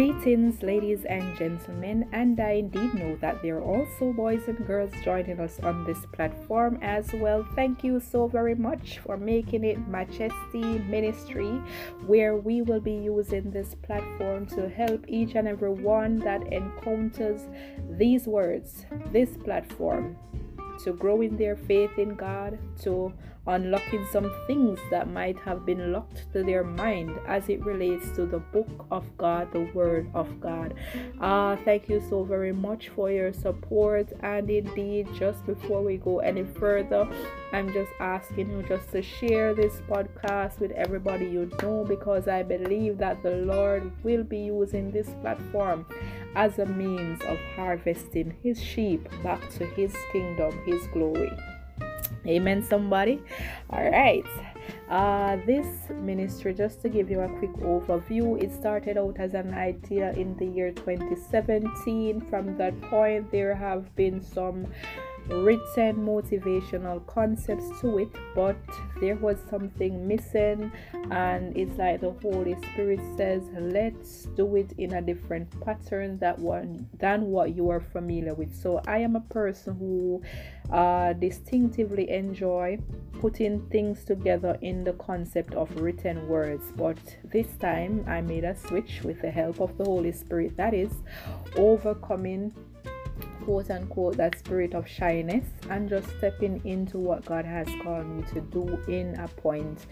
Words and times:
Greetings, 0.00 0.62
ladies 0.62 1.04
and 1.04 1.36
gentlemen, 1.36 2.08
and 2.12 2.40
I 2.40 2.52
indeed 2.52 2.94
know 2.94 3.16
that 3.16 3.42
there 3.42 3.58
are 3.58 3.62
also 3.62 4.14
boys 4.14 4.48
and 4.48 4.66
girls 4.66 4.94
joining 5.04 5.38
us 5.40 5.60
on 5.62 5.84
this 5.84 6.06
platform 6.10 6.78
as 6.80 7.12
well. 7.12 7.46
Thank 7.54 7.84
you 7.84 8.00
so 8.00 8.26
very 8.26 8.54
much 8.54 8.98
for 9.00 9.18
making 9.18 9.62
it 9.62 9.86
Majesty 9.88 10.78
Ministry, 10.88 11.60
where 12.06 12.36
we 12.36 12.62
will 12.62 12.80
be 12.80 12.94
using 12.94 13.50
this 13.50 13.74
platform 13.74 14.46
to 14.46 14.70
help 14.70 15.04
each 15.06 15.34
and 15.34 15.46
every 15.46 15.74
one 15.74 16.18
that 16.20 16.50
encounters 16.50 17.42
these 17.98 18.26
words, 18.26 18.86
this 19.12 19.36
platform, 19.36 20.16
to 20.82 20.94
grow 20.94 21.20
in 21.20 21.36
their 21.36 21.56
faith 21.56 21.98
in 21.98 22.14
God, 22.14 22.58
to 22.84 23.12
unlocking 23.50 24.06
some 24.12 24.32
things 24.46 24.78
that 24.90 25.08
might 25.08 25.38
have 25.40 25.66
been 25.66 25.92
locked 25.92 26.32
to 26.32 26.42
their 26.42 26.64
mind 26.64 27.18
as 27.26 27.48
it 27.48 27.64
relates 27.64 28.10
to 28.12 28.24
the 28.26 28.38
book 28.38 28.86
of 28.90 29.04
God, 29.18 29.52
the 29.52 29.68
Word 29.74 30.10
of 30.14 30.40
God. 30.40 30.74
Uh, 31.20 31.56
thank 31.64 31.88
you 31.88 32.02
so 32.08 32.24
very 32.24 32.52
much 32.52 32.88
for 32.90 33.10
your 33.10 33.32
support. 33.32 34.12
And 34.20 34.48
indeed, 34.48 35.08
just 35.14 35.44
before 35.46 35.82
we 35.82 35.96
go 35.96 36.20
any 36.20 36.44
further, 36.44 37.08
I'm 37.52 37.72
just 37.72 37.90
asking 37.98 38.50
you 38.50 38.62
just 38.62 38.90
to 38.92 39.02
share 39.02 39.54
this 39.54 39.80
podcast 39.88 40.60
with 40.60 40.70
everybody 40.72 41.26
you 41.26 41.50
know 41.62 41.84
because 41.84 42.28
I 42.28 42.42
believe 42.42 42.98
that 42.98 43.22
the 43.22 43.32
Lord 43.32 43.90
will 44.04 44.22
be 44.22 44.38
using 44.38 44.90
this 44.90 45.08
platform 45.20 45.86
as 46.34 46.58
a 46.58 46.66
means 46.66 47.20
of 47.22 47.38
harvesting 47.56 48.36
his 48.42 48.62
sheep 48.62 49.08
back 49.22 49.50
to 49.50 49.66
his 49.66 49.94
kingdom, 50.12 50.56
his 50.64 50.86
glory. 50.88 51.32
Amen, 52.26 52.62
somebody. 52.62 53.22
All 53.70 53.90
right. 53.90 54.24
Uh, 54.90 55.36
this 55.46 55.66
ministry, 55.90 56.52
just 56.52 56.82
to 56.82 56.88
give 56.88 57.10
you 57.10 57.20
a 57.20 57.28
quick 57.38 57.52
overview, 57.58 58.42
it 58.42 58.52
started 58.52 58.98
out 58.98 59.16
as 59.18 59.34
an 59.34 59.54
idea 59.54 60.12
in 60.12 60.36
the 60.36 60.44
year 60.44 60.72
2017. 60.72 62.20
From 62.28 62.56
that 62.58 62.78
point, 62.82 63.30
there 63.30 63.54
have 63.54 63.94
been 63.96 64.20
some 64.20 64.66
written 65.30 65.96
motivational 65.96 67.06
concepts 67.06 67.80
to 67.80 67.98
it, 67.98 68.14
but 68.34 68.56
there 69.00 69.16
was 69.16 69.38
something 69.48 70.06
missing, 70.06 70.70
and 71.10 71.56
it's 71.56 71.78
like 71.78 72.00
the 72.00 72.10
Holy 72.22 72.56
Spirit 72.72 73.00
says, 73.16 73.42
Let's 73.58 74.24
do 74.36 74.56
it 74.56 74.72
in 74.78 74.94
a 74.94 75.02
different 75.02 75.48
pattern 75.60 76.18
that 76.18 76.38
one 76.38 76.88
than 76.98 77.26
what 77.26 77.54
you 77.54 77.70
are 77.70 77.80
familiar 77.80 78.34
with. 78.34 78.54
So 78.54 78.80
I 78.86 78.98
am 78.98 79.16
a 79.16 79.20
person 79.20 79.76
who 79.76 80.22
uh, 80.72 81.14
distinctively 81.14 82.10
enjoy 82.10 82.78
putting 83.20 83.60
things 83.68 84.04
together 84.04 84.56
in 84.62 84.84
the 84.84 84.94
concept 84.94 85.54
of 85.54 85.74
written 85.80 86.26
words, 86.28 86.64
but 86.76 86.98
this 87.24 87.48
time 87.58 88.04
I 88.06 88.20
made 88.20 88.44
a 88.44 88.56
switch 88.56 89.02
with 89.04 89.20
the 89.20 89.30
help 89.30 89.60
of 89.60 89.76
the 89.76 89.84
Holy 89.84 90.12
Spirit. 90.12 90.56
That 90.56 90.72
is 90.72 90.92
overcoming 91.56 92.54
quote 93.44 93.70
unquote 93.70 94.16
that 94.16 94.38
spirit 94.38 94.74
of 94.74 94.86
shyness 94.88 95.44
and 95.68 95.88
just 95.88 96.08
stepping 96.18 96.60
into 96.64 96.98
what 96.98 97.24
God 97.24 97.44
has 97.44 97.66
called 97.82 98.06
me 98.06 98.22
to 98.32 98.40
do 98.40 98.78
in 98.88 99.14
a 99.16 99.28
point 99.28 99.86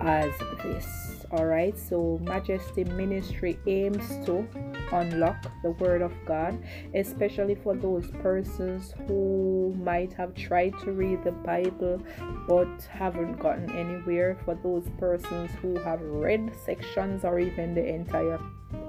as 0.00 0.32
this. 0.62 1.26
All 1.30 1.46
right, 1.46 1.76
so 1.76 2.18
Majesty 2.22 2.84
Ministry 2.84 3.58
aims 3.66 4.06
to 4.26 4.46
unlock 4.92 5.50
the 5.62 5.70
Word 5.72 6.02
of 6.02 6.12
God, 6.26 6.62
especially 6.94 7.54
for 7.56 7.74
those 7.74 8.06
persons 8.22 8.94
who 9.06 9.74
might 9.82 10.12
have 10.12 10.34
tried 10.34 10.78
to 10.80 10.92
read 10.92 11.24
the 11.24 11.32
Bible 11.32 12.00
but 12.46 12.82
haven't 12.90 13.38
gotten 13.40 13.70
anywhere, 13.70 14.36
for 14.44 14.54
those 14.62 14.88
persons 14.98 15.50
who 15.60 15.76
have 15.80 16.00
read 16.02 16.52
sections 16.64 17.24
or 17.24 17.40
even 17.40 17.74
the 17.74 17.84
entire 17.84 18.38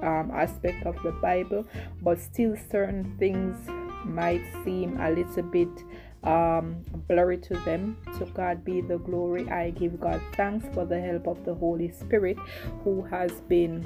um, 0.01 0.31
aspect 0.33 0.85
of 0.85 0.95
the 1.03 1.11
Bible, 1.13 1.65
but 2.01 2.19
still 2.19 2.55
certain 2.69 3.15
things 3.17 3.57
might 4.05 4.43
seem 4.63 4.99
a 4.99 5.11
little 5.11 5.43
bit 5.43 5.69
um, 6.23 6.83
blurry 7.07 7.37
to 7.37 7.53
them. 7.65 7.97
To 8.17 8.25
God 8.25 8.63
be 8.63 8.81
the 8.81 8.97
glory. 8.97 9.49
I 9.49 9.71
give 9.71 9.99
God 9.99 10.21
thanks 10.35 10.65
for 10.73 10.85
the 10.85 10.99
help 10.99 11.27
of 11.27 11.43
the 11.45 11.53
Holy 11.53 11.91
Spirit 11.91 12.37
who 12.83 13.03
has 13.03 13.31
been 13.47 13.85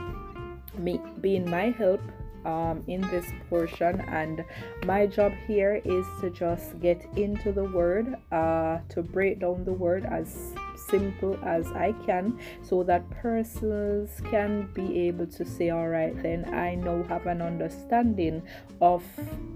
me 0.77 1.01
being 1.21 1.49
my 1.49 1.71
help 1.71 2.01
um, 2.45 2.83
in 2.87 3.01
this 3.01 3.25
portion 3.49 3.99
and 4.01 4.45
my 4.85 5.05
job 5.05 5.33
here 5.47 5.81
is 5.83 6.05
to 6.21 6.29
just 6.29 6.79
get 6.79 7.05
into 7.17 7.51
the 7.51 7.65
word 7.65 8.15
uh, 8.31 8.79
to 8.89 9.01
break 9.01 9.39
down 9.39 9.63
the 9.65 9.73
word 9.73 10.05
as 10.05 10.53
simple 10.89 11.37
as 11.43 11.67
I 11.71 11.93
can 12.05 12.39
so 12.61 12.83
that 12.83 13.09
persons 13.09 14.09
can 14.29 14.69
be 14.73 15.07
able 15.07 15.27
to 15.27 15.45
say 15.45 15.69
all 15.69 15.87
right 15.87 16.15
then 16.21 16.53
I 16.53 16.75
now 16.75 17.03
have 17.03 17.25
an 17.27 17.41
understanding 17.41 18.41
of 18.81 19.03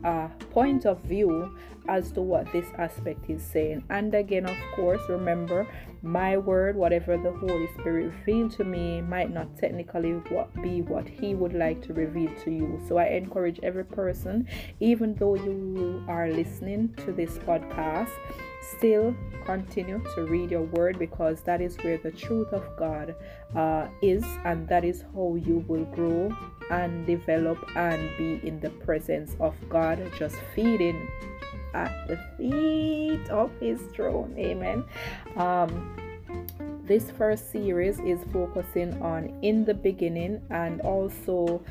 a 0.04 0.30
point 0.52 0.86
of 0.86 1.02
view 1.04 1.56
as 1.88 2.12
to 2.14 2.22
what 2.22 2.50
this 2.54 2.66
aspect 2.78 3.30
is 3.30 3.44
saying. 3.44 3.84
And 3.90 4.14
again 4.14 4.46
of 4.46 4.58
course 4.76 5.02
remember 5.10 5.68
my 6.02 6.38
word 6.38 6.76
whatever 6.76 7.18
the 7.18 7.32
holy 7.32 7.68
spirit 7.80 8.14
revealed 8.26 8.52
to 8.52 8.64
me 8.64 9.02
might 9.02 9.32
not 9.32 9.58
technically 9.58 10.14
be 10.62 10.82
what 10.82 11.08
he 11.08 11.36
would 11.36 11.54
like 11.54 11.82
to 11.84 11.94
reveal 11.94 12.32
to 12.44 12.52
you. 12.52 12.80
So 12.88 12.98
i 12.98 13.06
encourage 13.06 13.60
every 13.64 13.86
person 13.86 14.48
even 14.80 15.16
though 15.16 15.36
you 15.36 16.04
are 16.08 16.30
listening 16.30 16.94
to 17.06 17.12
this 17.12 17.38
podcast 17.40 18.12
still 18.78 19.16
continue 19.46 20.02
to 20.16 20.26
read 20.26 20.52
your 20.52 20.62
word 20.62 20.98
because 20.98 21.42
that 21.42 21.62
is 21.62 21.78
where 21.78 21.98
the 21.98 22.12
truth 22.12 22.52
of 22.54 22.64
god 22.78 23.16
uh, 23.56 23.88
is 24.02 24.24
and 24.46 24.68
that 24.68 24.84
is 24.86 25.04
how 25.14 25.36
you 25.36 25.66
will 25.68 25.86
grow 25.86 26.32
and 26.72 27.06
develop 27.06 27.58
and 27.76 28.10
be 28.18 28.48
in 28.48 28.60
the 28.60 28.70
presence 28.70 29.36
of 29.40 29.54
god 29.70 30.00
just 30.18 30.38
feeding 30.56 31.08
at 31.74 32.08
the 32.08 32.18
feet 32.38 33.30
of 33.30 33.52
his 33.60 33.82
throne. 33.94 34.34
Amen. 34.38 34.84
Um, 35.36 35.96
this 36.86 37.12
first 37.12 37.52
series 37.52 38.00
is 38.00 38.20
focusing 38.32 39.02
on 39.02 39.38
in 39.42 39.66
the 39.66 39.74
beginning 39.74 40.42
and 40.50 40.82
also 40.82 41.64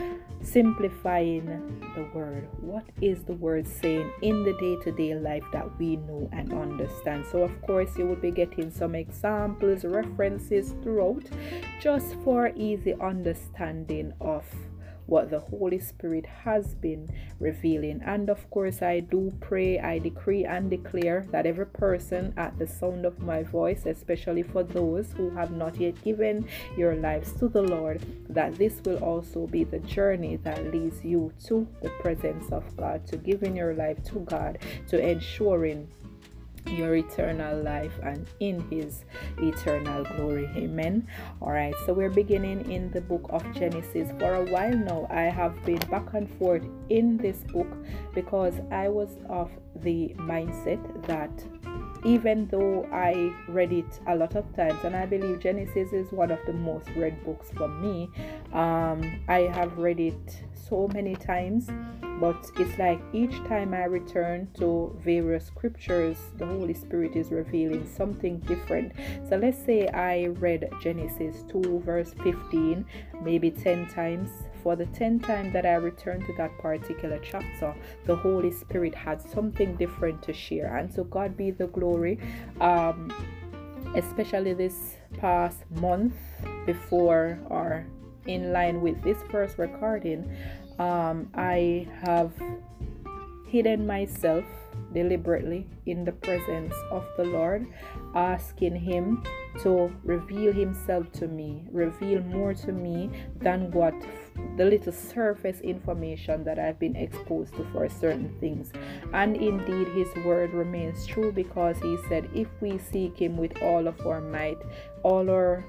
simplifying 0.42 1.47
the 1.94 2.08
word. 2.14 2.48
What 2.60 2.84
is 3.00 3.22
the 3.25 3.34
word 3.34 3.66
saying 3.66 4.10
in 4.22 4.44
the 4.44 4.53
day 4.54 4.76
to 4.84 4.92
day 4.92 5.14
life 5.14 5.44
that 5.53 5.78
we 5.78 5.97
know 5.97 6.28
and 6.32 6.53
understand? 6.53 7.25
So, 7.30 7.42
of 7.42 7.62
course, 7.62 7.97
you 7.97 8.06
will 8.06 8.16
be 8.16 8.30
getting 8.30 8.70
some 8.70 8.94
examples, 8.94 9.84
references 9.84 10.75
throughout 10.82 11.25
just 11.80 12.14
for 12.25 12.53
easy 12.56 12.94
understanding 13.00 14.12
of 14.20 14.44
what 15.12 15.28
the 15.28 15.40
Holy 15.40 15.78
Spirit 15.78 16.24
has 16.24 16.74
been 16.74 17.06
revealing. 17.38 18.00
And 18.02 18.30
of 18.30 18.48
course, 18.48 18.80
I 18.80 19.00
do 19.00 19.30
pray, 19.40 19.78
I 19.78 19.98
decree 19.98 20.46
and 20.46 20.70
declare 20.70 21.26
that 21.32 21.44
every 21.44 21.66
person 21.66 22.32
at 22.38 22.58
the 22.58 22.66
sound 22.66 23.04
of 23.04 23.18
my 23.18 23.42
voice, 23.42 23.84
especially 23.84 24.42
for 24.42 24.62
those 24.62 25.12
who 25.12 25.28
have 25.36 25.50
not 25.50 25.78
yet 25.78 26.02
given 26.02 26.48
your 26.78 26.94
lives 26.94 27.32
to 27.40 27.48
the 27.48 27.60
Lord, 27.60 28.00
that 28.30 28.54
this 28.54 28.80
will 28.86 29.04
also 29.04 29.46
be 29.46 29.64
the 29.64 29.80
journey 29.80 30.36
that 30.36 30.72
leads 30.72 31.04
you 31.04 31.30
to 31.44 31.68
the 31.82 31.90
presence 32.00 32.50
of 32.50 32.64
God, 32.78 33.06
to 33.08 33.18
giving 33.18 33.54
your 33.54 33.74
life 33.74 34.02
to 34.04 34.20
God, 34.20 34.60
to 34.88 34.98
ensuring 34.98 35.88
your 36.66 36.94
eternal 36.96 37.62
life 37.62 37.92
and 38.02 38.26
in 38.40 38.60
his 38.70 39.04
eternal 39.38 40.04
glory. 40.16 40.48
Amen. 40.56 41.06
All 41.40 41.52
right 41.52 41.74
so 41.86 41.92
we're 41.92 42.10
beginning 42.10 42.70
in 42.70 42.90
the 42.90 43.00
book 43.00 43.26
of 43.30 43.42
genesis. 43.54 44.10
For 44.18 44.34
a 44.34 44.44
while 44.50 44.76
now 44.76 45.06
i 45.10 45.22
have 45.22 45.62
been 45.64 45.78
back 45.90 46.14
and 46.14 46.28
forth 46.38 46.64
in 46.88 47.16
this 47.16 47.38
book 47.52 47.68
because 48.14 48.54
i 48.70 48.88
was 48.88 49.18
of 49.28 49.50
the 49.76 50.14
mindset 50.18 50.80
that 51.06 51.30
even 52.04 52.48
though 52.48 52.88
I 52.92 53.32
read 53.48 53.72
it 53.72 54.00
a 54.06 54.16
lot 54.16 54.34
of 54.34 54.54
times, 54.54 54.84
and 54.84 54.97
I 54.97 55.06
believe 55.06 55.41
Genesis 55.41 55.92
is 55.92 56.10
one 56.12 56.30
of 56.30 56.38
the 56.47 56.53
most 56.53 56.88
read 56.97 57.24
books 57.24 57.50
for 57.56 57.68
me. 57.68 58.10
Um, 58.53 59.21
I 59.28 59.50
have 59.54 59.78
read 59.78 60.00
it 60.00 60.44
so 60.68 60.88
many 60.92 61.15
times, 61.15 61.68
but 62.21 62.50
it's 62.59 62.78
like 62.78 63.00
each 63.12 63.36
time 63.48 63.74
I 63.74 63.84
return 63.84 64.48
to 64.59 64.97
various 65.04 65.47
scriptures, 65.47 66.16
the 66.38 66.47
Holy 66.47 66.74
Spirit 66.74 67.16
is 67.16 67.30
revealing 67.30 67.86
something 67.86 68.38
different. 68.41 68.92
So 69.28 69.36
let's 69.36 69.59
say 69.65 69.88
I 69.88 70.27
read 70.27 70.71
Genesis 70.80 71.44
2, 71.50 71.82
verse 71.84 72.15
15, 72.22 72.84
maybe 73.22 73.50
10 73.50 73.88
times. 73.88 74.30
For 74.62 74.76
the 74.76 74.86
10th 74.86 75.26
time 75.26 75.53
that 75.53 75.66
I 75.66 75.74
returned 75.74 76.26
to 76.26 76.32
that 76.34 76.56
particular 76.59 77.18
chapter, 77.18 77.74
the 78.06 78.14
Holy 78.14 78.53
Spirit 78.53 78.94
had 78.94 79.20
something 79.20 79.76
different 79.76 80.22
to 80.22 80.32
share. 80.32 80.76
And 80.76 80.92
so, 80.92 81.04
God 81.04 81.36
be 81.36 81.50
the 81.50 81.66
glory. 81.66 82.18
Um, 82.60 83.12
especially 83.94 84.54
this 84.54 84.97
past 85.18 85.59
month 85.70 86.14
before 86.66 87.38
or 87.47 87.84
in 88.26 88.53
line 88.53 88.80
with 88.80 89.03
this 89.03 89.18
first 89.30 89.59
recording, 89.59 90.30
um, 90.78 91.28
I 91.34 91.88
have 92.03 92.32
hidden 93.47 93.86
myself 93.86 94.44
deliberately 94.94 95.66
in 95.86 96.04
the 96.04 96.12
presence 96.12 96.74
of 96.91 97.04
the 97.16 97.24
Lord 97.24 97.66
asking 98.14 98.76
Him 98.76 99.22
to 99.62 99.92
reveal 100.04 100.53
Himself 100.53 101.10
to 101.12 101.28
me, 101.28 101.64
reveal 101.70 102.22
more 102.22 102.54
to 102.54 102.72
me 102.72 103.10
than 103.41 103.70
what 103.70 103.94
the 104.56 104.64
little 104.64 104.92
surface 104.92 105.60
information 105.60 106.44
that 106.44 106.59
I've 106.59 106.78
been 106.78 106.97
exposed 106.97 107.54
to 107.56 107.64
for 107.72 107.88
certain 107.88 108.34
things. 108.41 108.72
And 109.12 109.36
indeed, 109.36 109.88
His 109.88 110.09
word 110.24 110.53
remains 110.53 111.06
true 111.06 111.32
because 111.32 111.78
He 111.80 111.98
said, 112.09 112.28
If 112.34 112.48
we 112.60 112.78
seek 112.78 113.18
Him 113.18 113.36
with 113.36 113.60
all 113.62 113.86
of 113.86 114.06
our 114.06 114.20
might, 114.20 114.58
all 115.03 115.30
our 115.30 115.65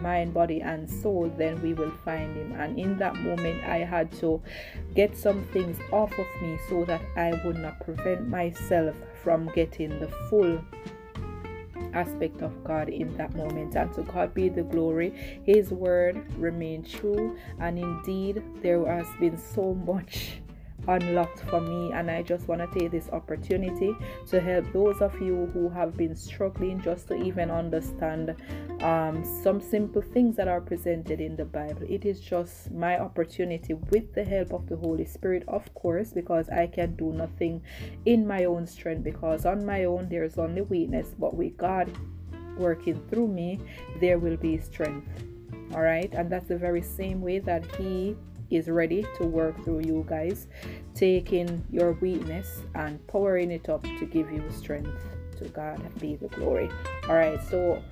mind, 0.00 0.34
body, 0.34 0.60
and 0.60 0.90
soul, 0.90 1.32
then 1.38 1.60
we 1.62 1.74
will 1.74 1.92
find 2.04 2.36
Him. 2.36 2.60
And 2.60 2.78
in 2.78 2.98
that 2.98 3.14
moment, 3.16 3.64
I 3.64 3.78
had 3.78 4.10
to 4.18 4.42
get 4.94 5.16
some 5.16 5.44
things 5.52 5.78
off 5.92 6.12
of 6.18 6.26
me 6.42 6.58
so 6.68 6.84
that 6.86 7.02
I 7.16 7.40
would 7.44 7.56
not 7.56 7.80
prevent 7.84 8.28
myself 8.28 8.96
from 9.22 9.50
getting 9.54 10.00
the 10.00 10.08
full 10.28 10.60
aspect 11.94 12.42
of 12.42 12.64
God 12.64 12.88
in 12.88 13.16
that 13.16 13.34
moment. 13.34 13.74
And 13.76 13.92
to 13.94 14.02
God 14.02 14.34
be 14.34 14.48
the 14.48 14.62
glory. 14.62 15.40
His 15.44 15.70
word 15.70 16.24
remained 16.36 16.88
true. 16.88 17.36
And 17.58 17.78
indeed, 17.78 18.42
there 18.62 18.84
has 18.86 19.06
been 19.18 19.38
so 19.38 19.74
much 19.74 20.41
unlocked 20.88 21.40
for 21.48 21.60
me 21.60 21.92
and 21.92 22.10
i 22.10 22.22
just 22.22 22.48
want 22.48 22.60
to 22.60 22.78
take 22.78 22.90
this 22.90 23.08
opportunity 23.10 23.96
to 24.26 24.40
help 24.40 24.64
those 24.72 25.00
of 25.00 25.14
you 25.20 25.50
who 25.52 25.68
have 25.68 25.96
been 25.96 26.14
struggling 26.14 26.80
just 26.80 27.08
to 27.08 27.14
even 27.14 27.50
understand 27.50 28.34
um, 28.80 29.24
some 29.42 29.60
simple 29.60 30.02
things 30.02 30.36
that 30.36 30.48
are 30.48 30.60
presented 30.60 31.20
in 31.20 31.36
the 31.36 31.44
bible. 31.44 31.82
It 31.88 32.04
is 32.04 32.20
just 32.20 32.70
my 32.72 32.98
opportunity 32.98 33.74
with 33.74 34.12
the 34.14 34.24
help 34.24 34.52
of 34.52 34.68
the 34.68 34.76
holy 34.76 35.04
spirit 35.04 35.44
of 35.48 35.72
course 35.74 36.12
because 36.12 36.48
i 36.48 36.66
can 36.66 36.94
do 36.96 37.12
nothing 37.12 37.62
in 38.06 38.26
my 38.26 38.44
own 38.44 38.66
strength 38.66 39.04
because 39.04 39.46
on 39.46 39.64
my 39.64 39.84
own 39.84 40.08
there's 40.08 40.38
only 40.38 40.62
weakness 40.62 41.14
but 41.18 41.34
with 41.34 41.56
god 41.56 41.90
working 42.56 43.00
through 43.08 43.28
me 43.28 43.60
there 44.00 44.18
will 44.18 44.36
be 44.36 44.58
strength. 44.58 45.06
All 45.74 45.82
right? 45.82 46.12
And 46.12 46.30
that's 46.30 46.48
the 46.48 46.58
very 46.58 46.82
same 46.82 47.20
way 47.20 47.38
that 47.40 47.64
he 47.76 48.16
is 48.52 48.68
ready 48.68 49.06
to 49.16 49.24
work 49.24 49.64
through 49.64 49.80
you 49.80 50.04
guys, 50.08 50.46
taking 50.94 51.64
your 51.70 51.92
weakness 51.92 52.62
and 52.74 53.04
powering 53.06 53.50
it 53.50 53.68
up 53.68 53.82
to 53.82 54.06
give 54.06 54.30
you 54.30 54.44
strength. 54.50 55.02
To 55.38 55.48
God 55.48 55.80
be 55.98 56.16
the 56.16 56.28
glory. 56.28 56.70
All 57.08 57.14
right, 57.14 57.42
so 57.50 57.82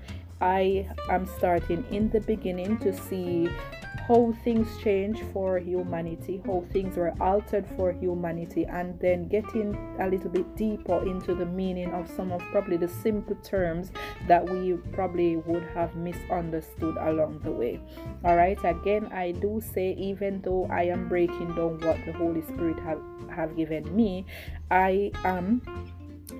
I 0.40 0.88
am 1.08 1.26
starting 1.26 1.84
in 1.90 2.10
the 2.10 2.20
beginning 2.20 2.78
to 2.78 2.96
see 2.96 3.48
how 4.10 4.34
things 4.42 4.66
change 4.82 5.22
for 5.32 5.60
humanity, 5.60 6.42
how 6.44 6.64
things 6.72 6.96
were 6.96 7.14
altered 7.20 7.64
for 7.76 7.92
humanity, 7.92 8.64
and 8.64 8.98
then 8.98 9.28
getting 9.28 9.72
a 10.00 10.08
little 10.08 10.28
bit 10.28 10.56
deeper 10.56 11.00
into 11.08 11.32
the 11.32 11.46
meaning 11.46 11.94
of 11.94 12.10
some 12.10 12.32
of 12.32 12.40
probably 12.50 12.76
the 12.76 12.88
simple 12.88 13.36
terms 13.36 13.92
that 14.26 14.44
we 14.44 14.72
probably 14.90 15.36
would 15.36 15.62
have 15.74 15.94
misunderstood 15.94 16.96
along 16.96 17.38
the 17.44 17.52
way. 17.52 17.80
All 18.24 18.34
right, 18.34 18.58
again, 18.64 19.06
I 19.12 19.30
do 19.30 19.60
say, 19.60 19.92
even 19.92 20.42
though 20.42 20.66
I 20.72 20.86
am 20.86 21.08
breaking 21.08 21.54
down 21.54 21.78
what 21.78 22.04
the 22.04 22.12
Holy 22.12 22.42
Spirit 22.42 22.80
have, 22.80 23.00
have 23.30 23.56
given 23.56 23.94
me, 23.94 24.26
I 24.72 25.12
am 25.22 25.62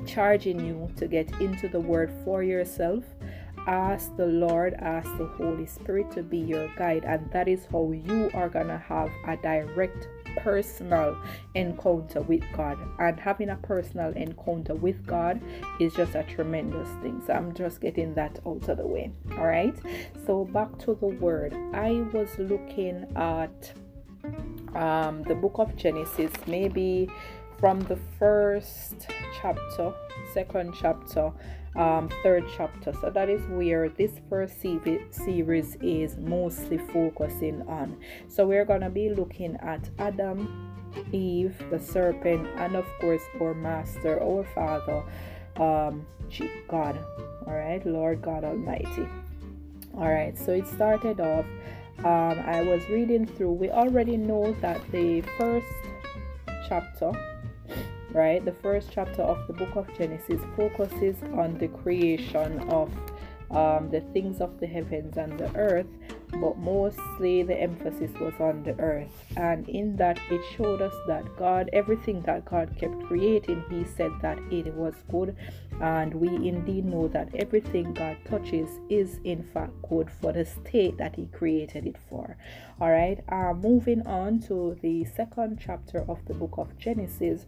charging 0.08 0.58
you 0.58 0.90
to 0.96 1.06
get 1.06 1.30
into 1.40 1.68
the 1.68 1.78
word 1.78 2.12
for 2.24 2.42
yourself 2.42 3.04
ask 3.66 4.16
the 4.16 4.26
Lord, 4.26 4.74
ask 4.74 5.06
the 5.18 5.26
Holy 5.26 5.66
Spirit 5.66 6.10
to 6.12 6.22
be 6.22 6.38
your 6.38 6.68
guide, 6.76 7.04
and 7.04 7.30
that 7.32 7.48
is 7.48 7.66
how 7.70 7.92
you 7.92 8.30
are 8.34 8.48
gonna 8.48 8.78
have 8.78 9.10
a 9.26 9.36
direct 9.36 10.08
personal 10.36 11.16
encounter 11.54 12.20
with 12.22 12.42
God. 12.56 12.78
And 12.98 13.18
having 13.18 13.50
a 13.50 13.56
personal 13.56 14.12
encounter 14.12 14.74
with 14.74 15.06
God 15.06 15.40
is 15.78 15.94
just 15.94 16.14
a 16.14 16.22
tremendous 16.24 16.88
thing. 17.02 17.22
So 17.26 17.32
I'm 17.32 17.54
just 17.54 17.80
getting 17.80 18.14
that 18.14 18.38
out 18.46 18.68
of 18.68 18.78
the 18.78 18.86
way. 18.86 19.12
All 19.32 19.46
right. 19.46 19.74
So 20.26 20.44
back 20.44 20.78
to 20.80 20.94
the 20.94 21.06
word. 21.06 21.54
I 21.72 22.02
was 22.12 22.38
looking 22.38 23.06
at 23.16 23.72
um, 24.74 25.22
the 25.24 25.34
book 25.34 25.54
of 25.56 25.76
Genesis, 25.76 26.32
maybe 26.46 27.10
from 27.58 27.80
the 27.80 27.98
first 28.18 29.08
chapter, 29.40 29.92
second 30.32 30.74
chapter 30.80 31.32
um, 31.76 32.08
third 32.22 32.44
chapter. 32.56 32.92
So 33.00 33.10
that 33.10 33.28
is 33.28 33.40
where 33.48 33.88
this 33.88 34.12
first 34.28 34.60
series 34.60 35.76
is 35.80 36.16
mostly 36.16 36.78
focusing 36.78 37.62
on. 37.68 37.96
So 38.28 38.46
we're 38.46 38.64
going 38.64 38.80
to 38.80 38.90
be 38.90 39.10
looking 39.10 39.56
at 39.56 39.88
Adam, 39.98 40.72
Eve, 41.12 41.56
the 41.70 41.78
serpent, 41.78 42.46
and 42.56 42.76
of 42.76 42.86
course 43.00 43.22
our 43.40 43.54
master, 43.54 44.20
our 44.22 44.44
father, 44.54 45.04
um, 45.56 46.06
God. 46.68 46.98
All 47.46 47.54
right, 47.54 47.84
Lord 47.86 48.22
God 48.22 48.44
Almighty. 48.44 49.08
All 49.94 50.08
right, 50.08 50.36
so 50.38 50.52
it 50.52 50.66
started 50.68 51.20
off. 51.20 51.46
Um, 51.98 52.38
I 52.46 52.62
was 52.62 52.82
reading 52.88 53.26
through. 53.26 53.52
We 53.52 53.70
already 53.70 54.16
know 54.16 54.52
that 54.60 54.80
the 54.90 55.20
first 55.38 55.66
chapter 56.68 57.12
right? 58.12 58.44
The 58.44 58.52
first 58.52 58.90
chapter 58.92 59.22
of 59.22 59.46
the 59.46 59.52
book 59.52 59.76
of 59.76 59.86
Genesis 59.96 60.40
focuses 60.56 61.16
on 61.34 61.58
the 61.58 61.68
creation 61.68 62.60
of 62.70 62.90
um, 63.50 63.90
the 63.90 64.00
things 64.12 64.40
of 64.40 64.60
the 64.60 64.66
heavens 64.66 65.16
and 65.16 65.38
the 65.38 65.54
earth, 65.56 65.88
but 66.40 66.56
mostly 66.58 67.42
the 67.42 67.56
emphasis 67.56 68.12
was 68.20 68.34
on 68.38 68.62
the 68.62 68.78
earth. 68.78 69.10
And 69.36 69.68
in 69.68 69.96
that, 69.96 70.20
it 70.30 70.40
showed 70.56 70.80
us 70.80 70.94
that 71.08 71.24
God, 71.36 71.68
everything 71.72 72.22
that 72.22 72.44
God 72.44 72.76
kept 72.78 73.02
creating, 73.04 73.64
He 73.68 73.84
said 73.84 74.12
that 74.22 74.38
it 74.52 74.72
was 74.74 74.94
good. 75.10 75.36
And 75.80 76.14
we 76.14 76.28
indeed 76.28 76.84
know 76.84 77.08
that 77.08 77.34
everything 77.34 77.94
God 77.94 78.18
touches 78.28 78.68
is 78.88 79.18
in 79.24 79.42
fact 79.42 79.72
good 79.88 80.10
for 80.20 80.32
the 80.32 80.44
state 80.44 80.98
that 80.98 81.16
He 81.16 81.26
created 81.26 81.86
it 81.86 81.96
for. 82.08 82.36
All 82.80 82.90
right, 82.90 83.18
uh, 83.28 83.54
moving 83.54 84.06
on 84.06 84.40
to 84.42 84.78
the 84.80 85.04
second 85.04 85.58
chapter 85.60 86.04
of 86.08 86.24
the 86.26 86.34
book 86.34 86.54
of 86.56 86.78
Genesis 86.78 87.46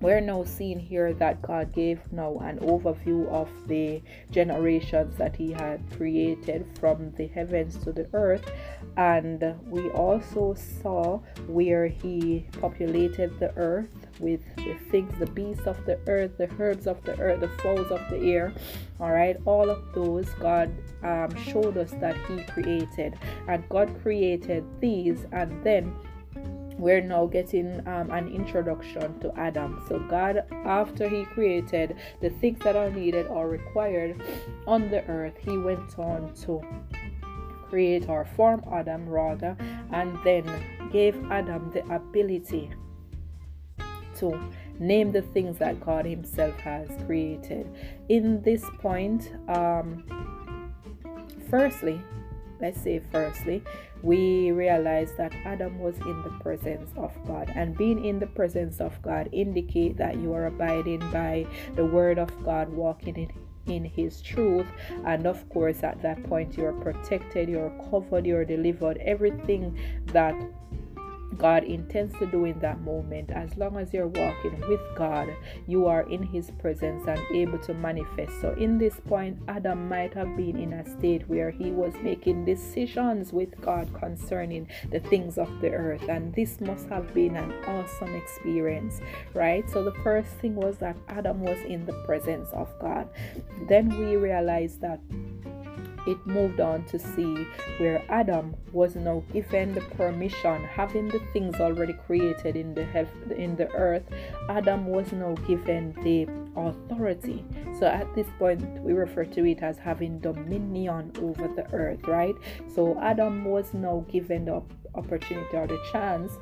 we're 0.00 0.20
now 0.20 0.44
seeing 0.44 0.78
here 0.78 1.12
that 1.14 1.42
God 1.42 1.72
gave 1.72 2.00
now 2.12 2.38
an 2.38 2.58
overview 2.60 3.28
of 3.28 3.48
the 3.66 4.00
generations 4.30 5.16
that 5.16 5.34
He 5.34 5.52
had 5.52 5.80
created 5.96 6.66
from 6.78 7.12
the 7.16 7.26
heavens 7.26 7.76
to 7.78 7.92
the 7.92 8.08
earth, 8.12 8.48
and 8.96 9.56
we 9.66 9.90
also 9.90 10.54
saw 10.54 11.18
where 11.48 11.88
He 11.88 12.46
populated 12.60 13.38
the 13.40 13.52
earth 13.56 13.88
with 14.20 14.40
the 14.56 14.74
things, 14.90 15.12
the 15.18 15.26
beasts 15.26 15.66
of 15.66 15.84
the 15.84 15.98
earth, 16.06 16.38
the 16.38 16.50
herbs 16.58 16.86
of 16.86 17.02
the 17.04 17.18
earth, 17.18 17.40
the 17.40 17.48
fowls 17.62 17.90
of 17.90 18.00
the 18.10 18.18
air. 18.18 18.52
All 19.00 19.10
right, 19.10 19.36
all 19.44 19.68
of 19.68 19.82
those 19.94 20.28
God 20.40 20.70
um, 21.02 21.34
showed 21.36 21.76
us 21.76 21.90
that 22.00 22.16
He 22.28 22.42
created, 22.44 23.18
and 23.48 23.68
God 23.68 23.92
created 24.02 24.64
these, 24.80 25.26
and 25.32 25.64
then 25.64 25.92
we're 26.78 27.00
now 27.00 27.26
getting 27.26 27.86
um, 27.88 28.10
an 28.10 28.28
introduction 28.28 29.18
to 29.20 29.36
Adam. 29.38 29.84
So, 29.88 29.98
God, 29.98 30.44
after 30.64 31.08
He 31.08 31.24
created 31.24 31.96
the 32.20 32.30
things 32.30 32.60
that 32.60 32.76
are 32.76 32.90
needed 32.90 33.26
or 33.26 33.48
required 33.48 34.22
on 34.66 34.88
the 34.88 35.04
earth, 35.06 35.34
He 35.40 35.58
went 35.58 35.98
on 35.98 36.32
to 36.44 36.62
create 37.68 38.08
or 38.08 38.24
form 38.24 38.64
Adam 38.72 39.08
rather, 39.08 39.56
and 39.92 40.16
then 40.24 40.90
gave 40.90 41.16
Adam 41.30 41.70
the 41.72 41.84
ability 41.94 42.70
to 44.16 44.40
name 44.78 45.12
the 45.12 45.22
things 45.22 45.58
that 45.58 45.80
God 45.80 46.04
Himself 46.06 46.56
has 46.60 46.88
created. 47.06 47.68
In 48.08 48.40
this 48.42 48.64
point, 48.78 49.32
um, 49.48 50.04
firstly, 51.50 52.00
let's 52.60 52.80
say 52.80 53.00
firstly 53.12 53.62
we 54.02 54.52
realize 54.52 55.12
that 55.16 55.32
adam 55.44 55.78
was 55.78 55.98
in 55.98 56.22
the 56.22 56.30
presence 56.40 56.90
of 56.96 57.12
god. 57.26 57.50
And 57.54 57.76
being 57.76 58.04
in 58.04 58.18
the 58.18 58.26
presence 58.26 58.80
of 58.80 59.00
god 59.02 59.28
indicate 59.32 59.96
that 59.96 60.16
you 60.16 60.32
are 60.34 60.46
abiding 60.46 61.00
by 61.10 61.46
the 61.74 61.84
word 61.84 62.18
of 62.18 62.30
god 62.44 62.68
walking 62.68 63.16
in 63.16 63.32
in 63.68 63.84
his 63.84 64.22
truth. 64.22 64.66
And 65.04 65.26
of 65.26 65.46
course 65.50 65.82
at 65.82 66.00
that 66.02 66.22
point 66.24 66.56
you're 66.56 66.72
protected 66.72 67.48
you're 67.48 67.72
covered 67.90 68.26
you're 68.26 68.44
delivered. 68.44 68.98
Everything 68.98 69.78
that 70.06 70.34
God 71.36 71.64
intends 71.64 72.16
to 72.18 72.26
do 72.26 72.44
in 72.46 72.58
that 72.60 72.80
moment. 72.80 73.30
As 73.30 73.56
long 73.56 73.76
as 73.76 73.92
you're 73.92 74.08
walking 74.08 74.60
with 74.68 74.80
God, 74.96 75.28
you 75.66 75.86
are 75.86 76.08
in 76.08 76.22
His 76.22 76.50
presence 76.52 77.06
and 77.06 77.20
able 77.34 77.58
to 77.60 77.74
manifest. 77.74 78.40
So, 78.40 78.54
in 78.54 78.78
this 78.78 79.00
point, 79.06 79.38
Adam 79.48 79.88
might 79.88 80.14
have 80.14 80.36
been 80.36 80.56
in 80.56 80.72
a 80.72 80.98
state 80.98 81.28
where 81.28 81.50
he 81.50 81.70
was 81.70 81.94
making 82.02 82.44
decisions 82.44 83.32
with 83.32 83.60
God 83.60 83.92
concerning 83.94 84.68
the 84.90 85.00
things 85.00 85.38
of 85.38 85.48
the 85.60 85.70
earth, 85.70 86.08
and 86.08 86.34
this 86.34 86.60
must 86.60 86.88
have 86.88 87.12
been 87.14 87.36
an 87.36 87.52
awesome 87.64 88.14
experience, 88.14 89.00
right? 89.34 89.68
So, 89.70 89.84
the 89.84 89.94
first 90.02 90.30
thing 90.40 90.54
was 90.54 90.78
that 90.78 90.96
Adam 91.08 91.40
was 91.40 91.58
in 91.66 91.84
the 91.84 91.92
presence 92.04 92.48
of 92.52 92.68
God. 92.80 93.08
Then 93.68 93.88
we 93.98 94.16
realized 94.16 94.80
that 94.80 95.00
it 96.06 96.24
moved 96.26 96.60
on 96.60 96.84
to 96.86 96.98
see 96.98 97.46
where 97.78 98.02
Adam 98.08 98.54
was 98.72 98.94
now 98.96 99.22
given 99.32 99.74
the 99.74 99.80
permission, 99.80 100.64
having 100.64 101.08
the 101.08 101.20
things 101.32 101.56
already 101.56 101.92
created 101.92 102.56
in 102.56 102.74
the 102.74 102.84
heaven, 102.84 103.32
in 103.32 103.56
the 103.56 103.70
earth. 103.72 104.04
Adam 104.48 104.86
was 104.86 105.12
now 105.12 105.34
given 105.46 105.94
the 106.02 106.28
authority. 106.56 107.44
So 107.78 107.86
at 107.86 108.12
this 108.14 108.26
point, 108.38 108.62
we 108.82 108.92
refer 108.92 109.24
to 109.24 109.46
it 109.46 109.62
as 109.62 109.78
having 109.78 110.18
dominion 110.18 111.12
over 111.20 111.48
the 111.48 111.66
earth, 111.72 112.06
right? 112.06 112.34
So 112.74 112.98
Adam 113.00 113.44
was 113.44 113.74
now 113.74 114.04
given 114.08 114.46
the 114.46 114.62
opportunity 114.94 115.56
or 115.56 115.66
the 115.66 115.80
chance 115.92 116.32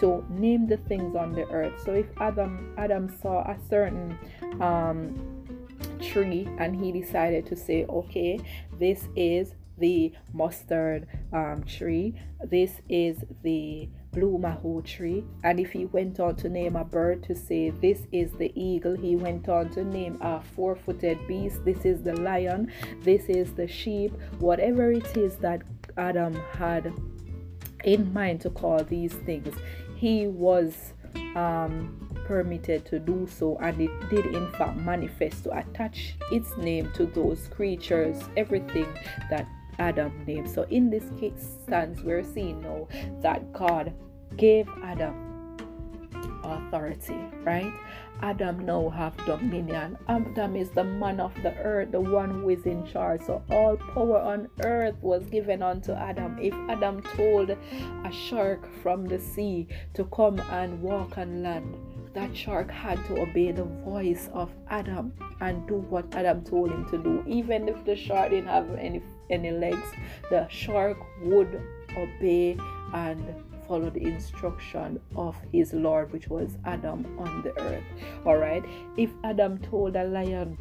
to 0.00 0.24
name 0.30 0.66
the 0.66 0.76
things 0.76 1.14
on 1.16 1.32
the 1.32 1.46
earth. 1.50 1.74
So 1.84 1.92
if 1.92 2.06
Adam 2.18 2.74
Adam 2.78 3.14
saw 3.20 3.40
a 3.42 3.56
certain 3.68 4.18
um 4.60 5.37
tree 6.00 6.48
and 6.58 6.76
he 6.76 6.92
decided 6.92 7.46
to 7.46 7.56
say, 7.56 7.84
okay, 7.86 8.40
this 8.78 9.08
is 9.16 9.54
the 9.78 10.12
mustard 10.32 11.06
um, 11.32 11.62
tree, 11.64 12.14
this 12.44 12.80
is 12.88 13.24
the 13.42 13.88
blue 14.12 14.38
mahoe 14.38 14.80
tree. 14.80 15.24
And 15.44 15.60
if 15.60 15.70
he 15.72 15.86
went 15.86 16.18
on 16.18 16.36
to 16.36 16.48
name 16.48 16.76
a 16.76 16.84
bird 16.84 17.22
to 17.24 17.34
say, 17.34 17.70
this 17.70 18.06
is 18.10 18.32
the 18.32 18.52
eagle, 18.60 18.96
he 18.96 19.16
went 19.16 19.48
on 19.48 19.70
to 19.70 19.84
name 19.84 20.18
a 20.20 20.40
four 20.40 20.74
footed 20.74 21.18
beast, 21.28 21.64
this 21.64 21.84
is 21.84 22.02
the 22.02 22.14
lion, 22.14 22.72
this 23.02 23.26
is 23.26 23.52
the 23.52 23.68
sheep, 23.68 24.12
whatever 24.38 24.90
it 24.90 25.16
is 25.16 25.36
that 25.36 25.62
Adam 25.96 26.34
had 26.52 26.92
in 27.84 28.12
mind 28.12 28.40
to 28.40 28.50
call 28.50 28.82
these 28.82 29.14
things, 29.14 29.54
he 29.94 30.26
was 30.26 30.94
um, 31.34 32.07
permitted 32.28 32.84
to 32.84 32.98
do 33.00 33.26
so, 33.26 33.56
and 33.56 33.80
it 33.80 34.10
did 34.10 34.26
in 34.26 34.52
fact 34.52 34.76
manifest 34.76 35.44
to 35.44 35.58
attach 35.58 36.14
its 36.30 36.54
name 36.58 36.92
to 36.94 37.06
those 37.06 37.48
creatures, 37.48 38.22
everything 38.36 38.86
that 39.30 39.48
Adam 39.78 40.12
named. 40.26 40.50
So 40.50 40.62
in 40.64 40.90
this 40.90 41.04
case 41.18 41.56
stands 41.64 42.02
we're 42.02 42.22
seeing 42.22 42.60
now 42.60 42.86
that 43.22 43.52
God 43.54 43.94
gave 44.36 44.68
Adam 44.84 45.24
authority, 46.44 47.18
right? 47.44 47.72
Adam 48.20 48.64
now 48.66 48.88
have 48.90 49.16
dominion. 49.24 49.96
Adam 50.08 50.56
is 50.56 50.70
the 50.70 50.84
man 50.84 51.20
of 51.20 51.32
the 51.42 51.54
earth, 51.58 51.92
the 51.92 52.00
one 52.00 52.30
who 52.30 52.50
is 52.50 52.66
in 52.66 52.84
charge. 52.86 53.22
So 53.22 53.42
all 53.50 53.76
power 53.76 54.18
on 54.18 54.48
earth 54.64 54.96
was 55.00 55.24
given 55.26 55.62
unto 55.62 55.92
Adam. 55.92 56.36
If 56.40 56.54
Adam 56.68 57.00
told 57.16 57.50
a 57.50 58.12
shark 58.12 58.68
from 58.82 59.06
the 59.06 59.18
sea 59.18 59.68
to 59.94 60.04
come 60.06 60.40
and 60.50 60.82
walk 60.82 61.16
on 61.16 61.42
land, 61.42 61.76
that 62.18 62.36
shark 62.36 62.68
had 62.68 62.98
to 63.06 63.20
obey 63.20 63.52
the 63.52 63.62
voice 63.62 64.28
of 64.32 64.50
Adam 64.70 65.12
and 65.40 65.66
do 65.68 65.74
what 65.74 66.12
Adam 66.16 66.42
told 66.42 66.68
him 66.68 66.84
to 66.90 66.98
do. 66.98 67.22
Even 67.28 67.68
if 67.68 67.84
the 67.84 67.94
shark 67.94 68.30
didn't 68.30 68.48
have 68.48 68.68
any 68.74 69.00
any 69.30 69.52
legs, 69.52 69.88
the 70.30 70.48
shark 70.48 70.98
would 71.22 71.62
obey 71.96 72.58
and 72.92 73.22
follow 73.68 73.88
the 73.90 74.02
instruction 74.02 74.98
of 75.14 75.36
his 75.52 75.72
Lord, 75.72 76.12
which 76.12 76.26
was 76.28 76.58
Adam 76.64 77.06
on 77.20 77.42
the 77.42 77.56
earth. 77.60 77.84
Alright. 78.26 78.64
If 78.96 79.10
Adam 79.22 79.58
told 79.58 79.94
a 79.94 80.04
lion 80.04 80.58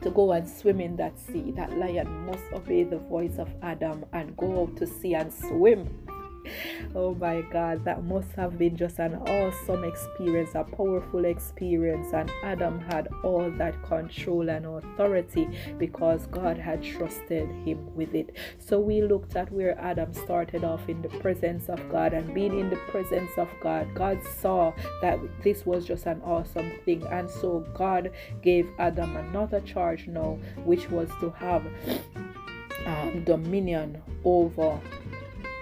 to 0.00 0.10
go 0.10 0.32
and 0.32 0.48
swim 0.48 0.80
in 0.80 0.96
that 0.96 1.18
sea, 1.18 1.52
that 1.52 1.76
lion 1.76 2.08
must 2.24 2.44
obey 2.54 2.84
the 2.84 2.98
voice 2.98 3.38
of 3.38 3.50
Adam 3.62 4.06
and 4.12 4.36
go 4.38 4.62
out 4.62 4.76
to 4.76 4.86
sea 4.86 5.14
and 5.14 5.32
swim 5.32 6.01
oh 6.94 7.14
my 7.14 7.42
god 7.52 7.84
that 7.84 8.04
must 8.04 8.32
have 8.32 8.58
been 8.58 8.76
just 8.76 8.98
an 8.98 9.14
awesome 9.14 9.84
experience 9.84 10.50
a 10.54 10.64
powerful 10.64 11.24
experience 11.24 12.12
and 12.12 12.30
adam 12.42 12.80
had 12.80 13.08
all 13.24 13.50
that 13.50 13.80
control 13.82 14.48
and 14.48 14.66
authority 14.66 15.48
because 15.78 16.26
god 16.26 16.56
had 16.56 16.82
trusted 16.82 17.48
him 17.64 17.94
with 17.94 18.14
it. 18.14 18.34
So 18.58 18.78
we 18.80 19.02
looked 19.02 19.36
at 19.36 19.50
where 19.52 19.78
adam 19.78 20.12
started 20.12 20.64
off 20.64 20.88
in 20.88 21.02
the 21.02 21.08
presence 21.08 21.68
of 21.68 21.80
god 21.90 22.12
and 22.12 22.34
being 22.34 22.58
in 22.58 22.70
the 22.70 22.80
presence 22.88 23.30
of 23.36 23.48
god. 23.60 23.94
God 23.94 24.18
saw 24.40 24.72
that 25.00 25.18
this 25.42 25.64
was 25.66 25.84
just 25.84 26.06
an 26.06 26.20
awesome 26.22 26.72
thing 26.84 27.04
and 27.06 27.30
so 27.30 27.64
god 27.74 28.10
gave 28.42 28.68
adam 28.78 29.16
another 29.16 29.60
charge 29.60 30.06
now 30.06 30.38
which 30.64 30.90
was 30.90 31.08
to 31.20 31.30
have 31.30 31.64
um, 32.86 33.24
dominion 33.24 34.00
over 34.24 34.80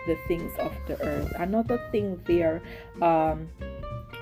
the 0.06 0.16
things 0.28 0.52
of 0.58 0.72
the 0.86 1.00
earth. 1.02 1.32
Another 1.36 1.78
thing 1.90 2.20
there, 2.26 2.62
um, 3.02 3.48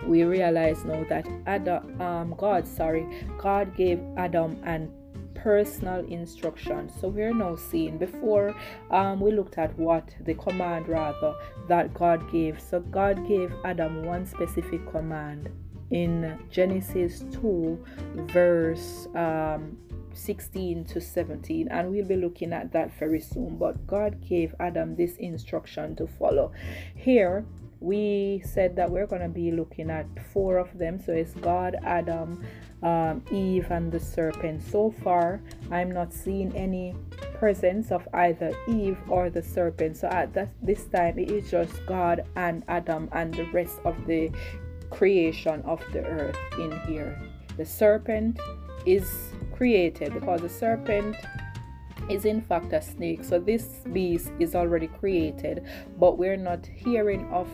we 0.07 0.25
realize 0.25 0.85
now 0.85 1.05
that 1.09 1.27
Adam, 1.47 2.01
um, 2.01 2.35
God, 2.37 2.67
sorry, 2.67 3.07
God 3.39 3.77
gave 3.77 4.01
Adam 4.17 4.61
an 4.65 4.93
personal 5.35 6.05
instruction. 6.07 6.91
So 7.01 7.09
we're 7.09 7.33
now 7.33 7.57
seeing 7.57 7.97
before 7.99 8.55
um, 8.91 9.21
we 9.21 9.33
looked 9.33 9.57
at 9.59 9.77
what 9.79 10.15
the 10.25 10.35
command 10.35 10.89
rather 10.89 11.35
that 11.69 11.95
God 11.95 12.31
gave. 12.31 12.61
So 12.61 12.81
God 12.81 13.27
gave 13.27 13.53
Adam 13.65 14.05
one 14.05 14.27
specific 14.27 14.85
command 14.91 15.49
in 15.91 16.39
Genesis 16.51 17.25
2, 17.33 17.85
verse 18.33 19.09
um, 19.15 19.79
16 20.19 20.85
to 20.87 21.01
17 21.01 21.69
and 21.69 21.91
we'll 21.91 22.05
be 22.05 22.17
looking 22.17 22.53
at 22.53 22.73
that 22.73 22.93
very 22.99 23.21
soon. 23.21 23.57
But 23.57 23.87
god 23.87 24.21
gave 24.21 24.55
adam 24.61 24.97
this 24.97 25.17
instruction 25.17 25.97
to 25.97 26.07
follow. 26.07 26.53
Here 26.95 27.45
we 27.81 28.43
said 28.45 28.75
that 28.77 28.91
we're 28.91 29.07
going 29.07 29.23
to 29.23 29.29
be 29.29 29.53
looking 29.53 29.91
at 29.91 30.07
four 30.33 30.59
of 30.59 30.77
them. 30.77 31.01
So 31.01 31.13
it's 31.13 31.35
god 31.35 31.77
adam 31.85 32.45
um, 32.83 33.25
eve 33.31 33.71
and 33.71 33.91
the 33.91 34.01
serpent. 34.01 34.63
So 34.63 34.91
far 34.91 35.41
i'm 35.71 35.91
not 35.91 36.13
seeing 36.13 36.55
any 36.57 36.95
presence 37.39 37.93
of 37.93 38.07
either 38.15 38.53
eve 38.69 38.99
or 39.09 39.31
the 39.31 39.43
serpent. 39.43 39.97
So 39.97 40.09
at 40.09 40.35
that, 40.35 40.51
this 40.61 40.85
time 40.87 41.19
it 41.19 41.31
is 41.31 41.51
just 41.51 41.87
god 41.87 42.25
and 42.37 42.65
adam 42.69 43.09
and 43.13 43.33
the 43.33 43.45
rest 43.53 43.79
of 43.85 44.07
the 44.07 44.31
creation 44.91 45.63
of 45.63 45.81
the 45.93 46.05
earth 46.05 46.37
in 46.59 46.79
here. 46.81 47.19
The 47.57 47.65
serpent 47.65 48.39
is 48.87 49.33
created 49.59 50.15
because 50.15 50.41
the 50.41 50.49
serpent 50.49 51.17
is 52.09 52.25
in 52.25 52.41
fact 52.41 52.73
a 52.73 52.81
snake. 52.81 53.25
So 53.25 53.39
this 53.41 53.83
beast 53.93 54.31
is 54.39 54.55
already 54.55 54.87
created, 54.87 55.67
but 55.99 56.17
we're 56.17 56.37
not 56.37 56.65
hearing 56.65 57.29
of 57.31 57.49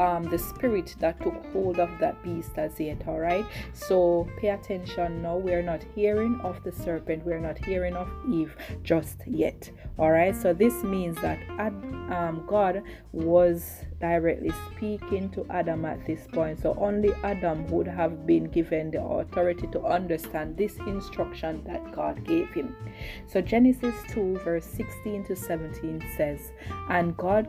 um, 0.00 0.24
the 0.24 0.38
spirit 0.38 0.96
that 1.00 1.20
took 1.22 1.34
hold 1.52 1.78
of 1.78 1.90
that 2.00 2.22
beast 2.22 2.52
as 2.56 2.80
yet. 2.80 3.06
All 3.06 3.20
right, 3.20 3.44
so 3.74 4.26
pay 4.38 4.48
attention 4.48 5.22
now. 5.22 5.36
We're 5.36 5.62
not 5.62 5.84
hearing 5.94 6.40
of 6.42 6.64
the 6.64 6.72
serpent, 6.72 7.24
we're 7.24 7.38
not 7.38 7.62
hearing 7.64 7.94
of 7.94 8.08
Eve 8.30 8.56
just 8.82 9.18
yet. 9.26 9.70
All 9.98 10.10
right, 10.10 10.34
so 10.34 10.54
this 10.54 10.82
means 10.82 11.20
that 11.20 11.38
um, 11.58 12.44
God 12.46 12.82
was 13.12 13.84
directly 14.02 14.50
speaking 14.66 15.30
to 15.30 15.46
Adam 15.48 15.84
at 15.84 16.04
this 16.04 16.26
point. 16.32 16.60
So 16.60 16.76
only 16.76 17.14
Adam 17.22 17.68
would 17.68 17.86
have 17.86 18.26
been 18.26 18.50
given 18.50 18.90
the 18.90 19.00
authority 19.00 19.68
to 19.68 19.80
understand 19.84 20.56
this 20.56 20.76
instruction 20.78 21.62
that 21.66 21.94
God 21.94 22.24
gave 22.24 22.50
him. 22.50 22.74
So 23.28 23.40
Genesis 23.40 23.94
2, 24.10 24.40
verse 24.44 24.66
16 24.66 25.24
to 25.26 25.36
17 25.36 26.04
says, 26.16 26.50
And 26.90 27.16
God 27.16 27.48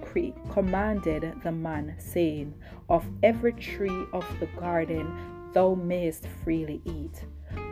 commanded 0.51 1.33
the 1.43 1.51
man, 1.51 1.95
saying, 1.97 2.53
Of 2.87 3.03
every 3.23 3.53
tree 3.53 4.05
of 4.13 4.25
the 4.39 4.47
garden 4.59 5.11
thou 5.53 5.73
mayest 5.73 6.27
freely 6.43 6.83
eat, 6.85 7.25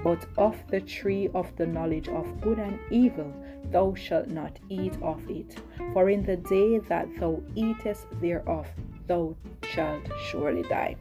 but 0.03 0.25
of 0.39 0.55
the 0.69 0.81
tree 0.81 1.29
of 1.35 1.55
the 1.55 1.67
knowledge 1.67 2.07
of 2.07 2.41
good 2.41 2.57
and 2.57 2.79
evil 2.89 3.31
thou 3.71 3.93
shalt 3.95 4.27
not 4.27 4.59
eat 4.69 4.97
of 5.01 5.21
it. 5.29 5.57
For 5.93 6.09
in 6.09 6.23
the 6.23 6.37
day 6.37 6.79
that 6.79 7.07
thou 7.19 7.41
eatest 7.55 8.07
thereof, 8.19 8.67
thou 9.07 9.35
shalt 9.73 10.07
surely 10.29 10.63
die. 10.63 10.95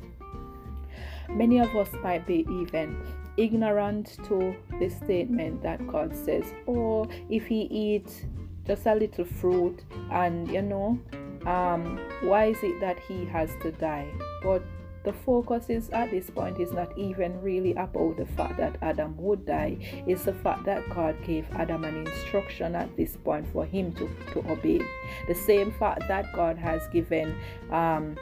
Many 1.28 1.60
of 1.60 1.74
us 1.76 1.88
might 2.02 2.26
be 2.26 2.46
even 2.50 2.96
ignorant 3.36 4.18
to 4.28 4.54
the 4.78 4.88
statement 4.88 5.62
that 5.62 5.86
God 5.86 6.16
says, 6.16 6.44
Oh, 6.66 7.06
if 7.28 7.46
he 7.46 7.62
eats 7.62 8.24
just 8.66 8.86
a 8.86 8.94
little 8.94 9.24
fruit, 9.24 9.84
and 10.10 10.50
you 10.50 10.62
know, 10.62 10.98
um, 11.46 11.98
why 12.22 12.46
is 12.46 12.58
it 12.62 12.80
that 12.80 12.98
he 12.98 13.24
has 13.26 13.50
to 13.62 13.72
die? 13.72 14.08
But 14.42 14.62
the 15.04 15.12
focus 15.12 15.70
is 15.70 15.88
at 15.90 16.10
this 16.10 16.28
point 16.30 16.60
is 16.60 16.72
not 16.72 16.96
even 16.96 17.40
really 17.40 17.72
about 17.72 18.16
the 18.16 18.26
fact 18.26 18.58
that 18.58 18.76
Adam 18.82 19.16
would 19.16 19.46
die. 19.46 19.78
It's 20.06 20.24
the 20.24 20.34
fact 20.34 20.64
that 20.66 20.88
God 20.90 21.16
gave 21.24 21.46
Adam 21.52 21.84
an 21.84 22.06
instruction 22.06 22.74
at 22.74 22.94
this 22.96 23.16
point 23.16 23.46
for 23.52 23.64
him 23.64 23.92
to, 23.94 24.08
to 24.32 24.50
obey. 24.50 24.80
The 25.26 25.34
same 25.34 25.72
fact 25.72 26.02
that 26.08 26.32
God 26.34 26.58
has 26.58 26.86
given 26.88 27.34
um, 27.70 28.16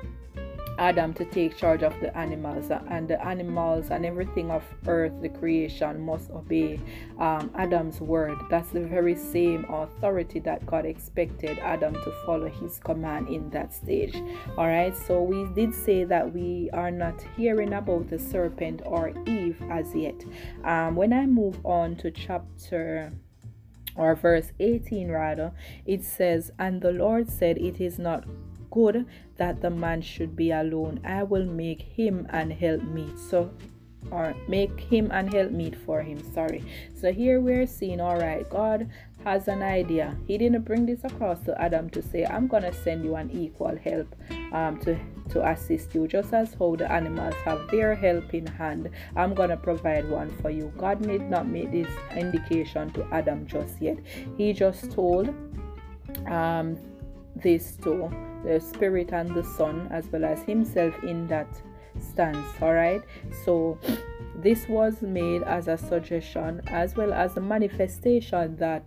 Adam 0.79 1.13
to 1.15 1.25
take 1.25 1.57
charge 1.57 1.83
of 1.83 1.99
the 2.01 2.17
animals, 2.17 2.71
and 2.71 3.09
the 3.09 3.23
animals 3.25 3.91
and 3.91 4.07
everything 4.07 4.51
of 4.51 4.63
earth, 4.87 5.13
the 5.21 5.29
creation, 5.29 6.01
must 6.01 6.31
obey 6.31 6.81
um, 7.19 7.51
Adam's 7.57 8.01
word. 8.01 8.39
That's 8.49 8.71
the 8.71 8.85
very 8.85 9.17
same 9.17 9.65
authority 9.69 10.39
that 10.41 10.65
God 10.67 10.87
expected 10.87 11.59
Adam 11.59 11.95
to 11.95 12.13
follow 12.25 12.49
his 12.49 12.79
command 12.79 13.29
in 13.29 13.51
that 13.51 13.75
stage. 13.75 14.15
All 14.57 14.67
right, 14.67 14.97
so 14.97 15.23
we 15.23 15.47
did 15.55 15.75
say 15.75 16.05
that 16.05 16.33
we 16.33 16.71
are 16.73 16.91
not 16.91 17.21
hearing 17.37 17.73
about 17.73 18.09
the 18.09 18.19
serpent 18.19 18.83
or 18.85 19.13
Eve 19.27 19.61
as 19.71 19.95
yet. 19.95 20.25
Um, 20.65 20.97
when 20.97 21.13
I 21.13 21.27
move 21.27 21.65
on 21.65 21.97
to 21.97 22.11
chapter 22.11 23.13
or 23.97 24.15
verse 24.15 24.53
18 24.61 25.11
rather, 25.11 25.53
it 25.85 26.05
says, 26.05 26.53
And 26.59 26.81
the 26.81 26.93
Lord 26.93 27.29
said, 27.29 27.59
It 27.59 27.81
is 27.81 27.99
not 27.99 28.25
good 28.71 29.07
that 29.37 29.61
the 29.61 29.71
man 29.71 30.03
should 30.03 30.37
be 30.37 30.51
alone. 30.51 31.01
I 31.05 31.23
will 31.23 31.47
make 31.47 31.83
him 31.83 32.27
an 32.31 32.51
helpmeet. 32.51 33.19
So 33.19 33.51
or 34.11 34.35
make 34.47 34.79
him 34.81 35.11
an 35.11 35.29
helpmeet 35.29 35.77
for 35.77 36.03
him. 36.03 36.23
Sorry. 36.33 36.65
So 36.95 37.13
here 37.13 37.41
we're 37.41 37.67
seeing, 37.67 38.01
all 38.01 38.17
right, 38.17 38.49
God 38.49 38.89
has 39.25 39.49
an 39.49 39.63
idea. 39.63 40.17
He 40.27 40.39
didn't 40.39 40.63
bring 40.63 40.87
this 40.87 41.05
across 41.05 41.41
to 41.41 41.61
Adam 41.61 41.91
to 41.91 42.03
say, 42.03 42.25
I'm 42.25 42.47
gonna 42.47 42.73
send 42.73 43.05
you 43.05 43.17
an 43.17 43.31
equal 43.31 43.77
help 43.77 44.15
um, 44.53 44.79
to 44.81 44.99
to 45.31 45.47
assist 45.47 45.95
you, 45.95 46.09
just 46.09 46.33
as 46.33 46.55
how 46.59 46.75
the 46.77 46.91
animals 46.91 47.35
have 47.45 47.69
their 47.69 47.95
helping 47.95 48.47
hand. 48.47 48.89
I'm 49.15 49.35
gonna 49.35 49.59
provide 49.59 50.09
one 50.09 50.31
for 50.41 50.49
you. 50.49 50.73
God 50.79 51.03
did 51.03 51.29
not 51.29 51.47
make 51.47 51.71
this 51.71 51.89
indication 52.17 52.91
to 52.93 53.07
Adam 53.13 53.47
just 53.47 53.81
yet. 53.83 53.99
He 54.39 54.55
just 54.55 54.91
told 54.93 55.35
um, 56.27 56.79
this 57.37 57.77
to 57.83 58.11
the 58.45 58.61
spirit 58.61 59.13
and 59.13 59.35
the 59.35 59.45
son 59.45 59.89
as 59.91 60.07
well 60.13 60.25
as 60.25 60.43
himself 60.43 60.95
in 61.03 61.27
that 61.29 61.49
stance. 62.01 62.47
All 62.61 62.75
right, 62.75 63.03
so 63.45 63.79
this 64.37 64.69
was 64.69 65.03
made 65.03 65.43
as 65.43 65.69
a 65.69 65.77
suggestion 65.77 66.61
as 66.67 66.97
well 66.97 67.13
as 67.13 67.37
a 67.37 67.41
manifestation 67.41 68.57
that 68.57 68.85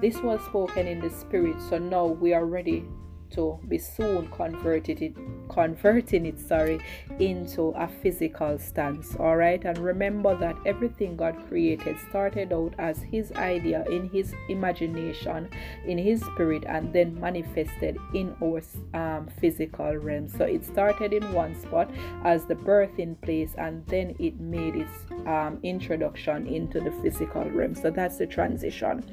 this 0.00 0.18
was 0.18 0.40
spoken 0.44 0.86
in 0.86 1.00
the 1.00 1.10
spirit. 1.10 1.56
So 1.68 1.78
now 1.78 2.06
we 2.06 2.34
are 2.34 2.44
ready 2.44 2.84
to 3.30 3.58
be 3.68 3.78
soon 3.78 4.28
converted 4.30 5.02
it 5.02 5.14
converting 5.48 6.26
it 6.26 6.38
sorry 6.38 6.80
into 7.18 7.68
a 7.76 7.88
physical 7.88 8.58
stance 8.58 9.16
all 9.18 9.36
right? 9.36 9.64
And 9.64 9.78
remember 9.78 10.36
that 10.36 10.56
everything 10.66 11.16
god 11.16 11.36
created 11.48 11.96
started 12.08 12.52
out 12.52 12.74
as 12.78 13.02
his 13.02 13.32
idea 13.32 13.84
in 13.90 14.08
his 14.08 14.34
imagination 14.48 15.48
in 15.86 15.98
his 15.98 16.20
spirit 16.20 16.64
and 16.66 16.92
then 16.92 17.18
manifested 17.20 17.98
in 18.14 18.34
our 18.42 18.62
um, 18.94 19.28
physical 19.40 19.96
realm. 19.96 20.28
So 20.28 20.44
it 20.44 20.64
started 20.64 21.12
in 21.12 21.32
one 21.32 21.60
spot 21.60 21.90
as 22.24 22.44
the 22.46 22.54
birthing 22.54 23.20
place 23.20 23.54
and 23.58 23.84
then 23.86 24.14
it 24.18 24.40
made 24.40 24.76
its 24.76 24.92
um, 25.26 25.58
introduction 25.62 26.46
into 26.46 26.80
the 26.80 26.90
physical 27.02 27.44
realm. 27.50 27.74
So 27.74 27.90
that's 27.90 28.18
the 28.18 28.26
transition 28.26 29.04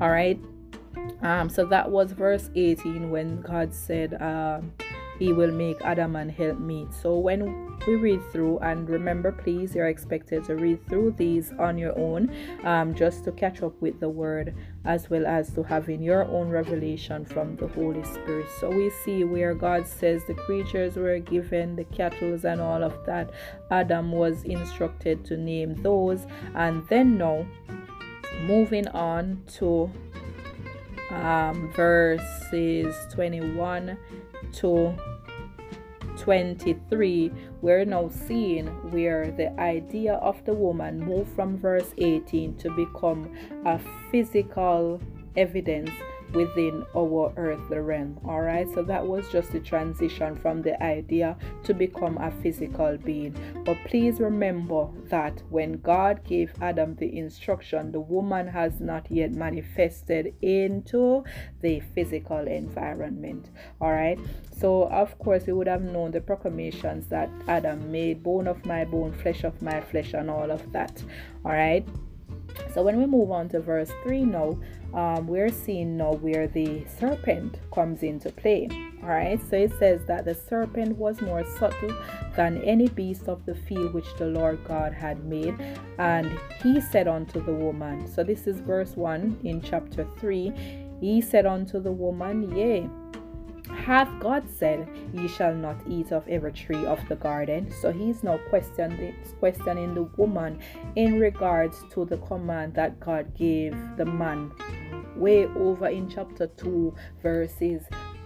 all 0.00 0.10
right 0.10 0.38
um, 1.22 1.48
so 1.48 1.64
that 1.66 1.90
was 1.90 2.12
verse 2.12 2.50
18 2.54 3.10
when 3.10 3.40
God 3.42 3.74
said, 3.74 4.14
uh, 4.14 4.60
He 5.18 5.32
will 5.32 5.52
make 5.52 5.80
Adam 5.82 6.16
and 6.16 6.30
help 6.30 6.58
meet. 6.58 6.92
So 6.94 7.18
when 7.18 7.70
we 7.86 7.96
read 7.96 8.20
through, 8.30 8.58
and 8.58 8.88
remember, 8.88 9.32
please, 9.32 9.74
you're 9.74 9.88
expected 9.88 10.44
to 10.44 10.56
read 10.56 10.86
through 10.88 11.14
these 11.16 11.52
on 11.58 11.78
your 11.78 11.98
own 11.98 12.34
um, 12.64 12.94
just 12.94 13.24
to 13.24 13.32
catch 13.32 13.62
up 13.62 13.80
with 13.80 14.00
the 14.00 14.08
word 14.08 14.54
as 14.84 15.10
well 15.10 15.26
as 15.26 15.52
to 15.54 15.62
having 15.62 16.02
your 16.02 16.24
own 16.24 16.48
revelation 16.48 17.24
from 17.24 17.56
the 17.56 17.68
Holy 17.68 18.04
Spirit. 18.04 18.46
So 18.58 18.70
we 18.70 18.90
see 19.04 19.24
where 19.24 19.54
God 19.54 19.86
says 19.86 20.22
the 20.26 20.34
creatures 20.34 20.96
were 20.96 21.18
given, 21.18 21.76
the 21.76 21.84
cattle 21.84 22.38
and 22.44 22.60
all 22.60 22.82
of 22.82 22.94
that. 23.06 23.30
Adam 23.70 24.12
was 24.12 24.42
instructed 24.44 25.24
to 25.26 25.36
name 25.36 25.74
those, 25.82 26.26
and 26.54 26.86
then 26.88 27.18
now 27.18 27.46
moving 28.42 28.88
on 28.88 29.42
to 29.58 29.90
um, 31.10 31.72
verses 31.72 32.94
21 33.12 33.96
to 34.52 34.94
23, 36.18 37.32
we're 37.62 37.84
now 37.84 38.08
seeing 38.08 38.66
where 38.90 39.30
the 39.30 39.50
idea 39.58 40.14
of 40.14 40.44
the 40.44 40.52
woman 40.52 41.00
moved 41.00 41.34
from 41.34 41.56
verse 41.56 41.94
18 41.98 42.56
to 42.56 42.70
become 42.70 43.34
a 43.64 43.80
physical 44.10 45.00
evidence 45.36 45.90
within 46.32 46.84
our 46.96 47.32
earthly 47.36 47.78
realm. 47.78 48.18
All 48.24 48.40
right, 48.40 48.68
so 48.74 48.82
that 48.82 49.06
was 49.06 49.28
just 49.30 49.52
the 49.52 49.60
transition 49.60 50.36
from 50.36 50.62
the 50.62 50.80
idea 50.82 51.36
to 51.64 51.74
become 51.74 52.18
a 52.18 52.30
physical 52.42 52.96
being. 52.98 53.34
But 53.64 53.78
please 53.86 54.20
remember 54.20 54.88
that 55.08 55.42
when 55.50 55.80
God 55.80 56.24
gave 56.24 56.52
Adam 56.60 56.94
the 56.96 57.16
instruction, 57.18 57.92
the 57.92 58.00
woman 58.00 58.46
has 58.48 58.80
not 58.80 59.10
yet 59.10 59.32
manifested 59.32 60.34
into 60.42 61.24
the 61.60 61.80
physical 61.94 62.46
environment. 62.46 63.50
All 63.80 63.92
right, 63.92 64.18
so 64.56 64.84
of 64.88 65.18
course, 65.18 65.46
we 65.46 65.52
would 65.52 65.68
have 65.68 65.82
known 65.82 66.10
the 66.10 66.20
proclamations 66.20 67.06
that 67.08 67.30
Adam 67.48 67.90
made 67.90 68.22
bone 68.22 68.46
of 68.46 68.64
my 68.64 68.84
bone, 68.84 69.12
flesh 69.12 69.44
of 69.44 69.60
my 69.62 69.80
flesh, 69.80 70.14
and 70.14 70.30
all 70.30 70.50
of 70.50 70.72
that. 70.72 71.02
All 71.44 71.52
right. 71.52 71.86
So 72.74 72.82
when 72.82 72.98
we 72.98 73.06
move 73.06 73.30
on 73.30 73.48
to 73.50 73.60
verse 73.60 73.90
3 74.02 74.24
now, 74.24 74.58
um, 74.94 75.26
we're 75.26 75.50
seeing 75.50 75.96
now 75.96 76.12
where 76.14 76.48
the 76.48 76.84
serpent 76.98 77.58
comes 77.72 78.02
into 78.02 78.30
play. 78.30 78.68
All 79.02 79.08
right, 79.08 79.40
so 79.48 79.56
it 79.56 79.72
says 79.78 80.00
that 80.06 80.24
the 80.24 80.34
serpent 80.34 80.96
was 80.96 81.20
more 81.22 81.44
subtle 81.58 81.94
than 82.36 82.62
any 82.64 82.88
beast 82.88 83.28
of 83.28 83.46
the 83.46 83.54
field 83.54 83.94
which 83.94 84.14
the 84.18 84.26
Lord 84.26 84.62
God 84.64 84.92
had 84.92 85.24
made, 85.24 85.54
and 85.98 86.38
he 86.62 86.80
said 86.80 87.08
unto 87.08 87.42
the 87.42 87.52
woman, 87.52 88.06
so 88.06 88.22
this 88.22 88.46
is 88.46 88.60
verse 88.60 88.96
1 88.96 89.40
in 89.42 89.62
chapter 89.62 90.06
3, 90.18 90.52
he 91.00 91.20
said 91.22 91.46
unto 91.46 91.80
the 91.80 91.92
woman, 91.92 92.54
Yea, 92.54 92.88
hath 93.76 94.08
God 94.20 94.44
said, 94.48 94.88
Ye 95.12 95.28
shall 95.28 95.54
not 95.54 95.76
eat 95.88 96.12
of 96.12 96.26
every 96.28 96.52
tree 96.52 96.86
of 96.86 97.00
the 97.08 97.16
garden? 97.16 97.72
So 97.80 97.92
he's 97.92 98.22
now 98.22 98.38
questioning, 98.48 99.14
questioning 99.38 99.94
the 99.94 100.04
woman 100.16 100.60
in 100.96 101.18
regards 101.18 101.84
to 101.92 102.04
the 102.04 102.18
command 102.18 102.74
that 102.74 103.00
God 103.00 103.36
gave 103.36 103.76
the 103.96 104.04
man 104.04 104.52
way 105.16 105.46
over 105.46 105.88
in 105.88 106.08
chapter 106.08 106.46
2, 106.46 106.94
verses 107.22 107.82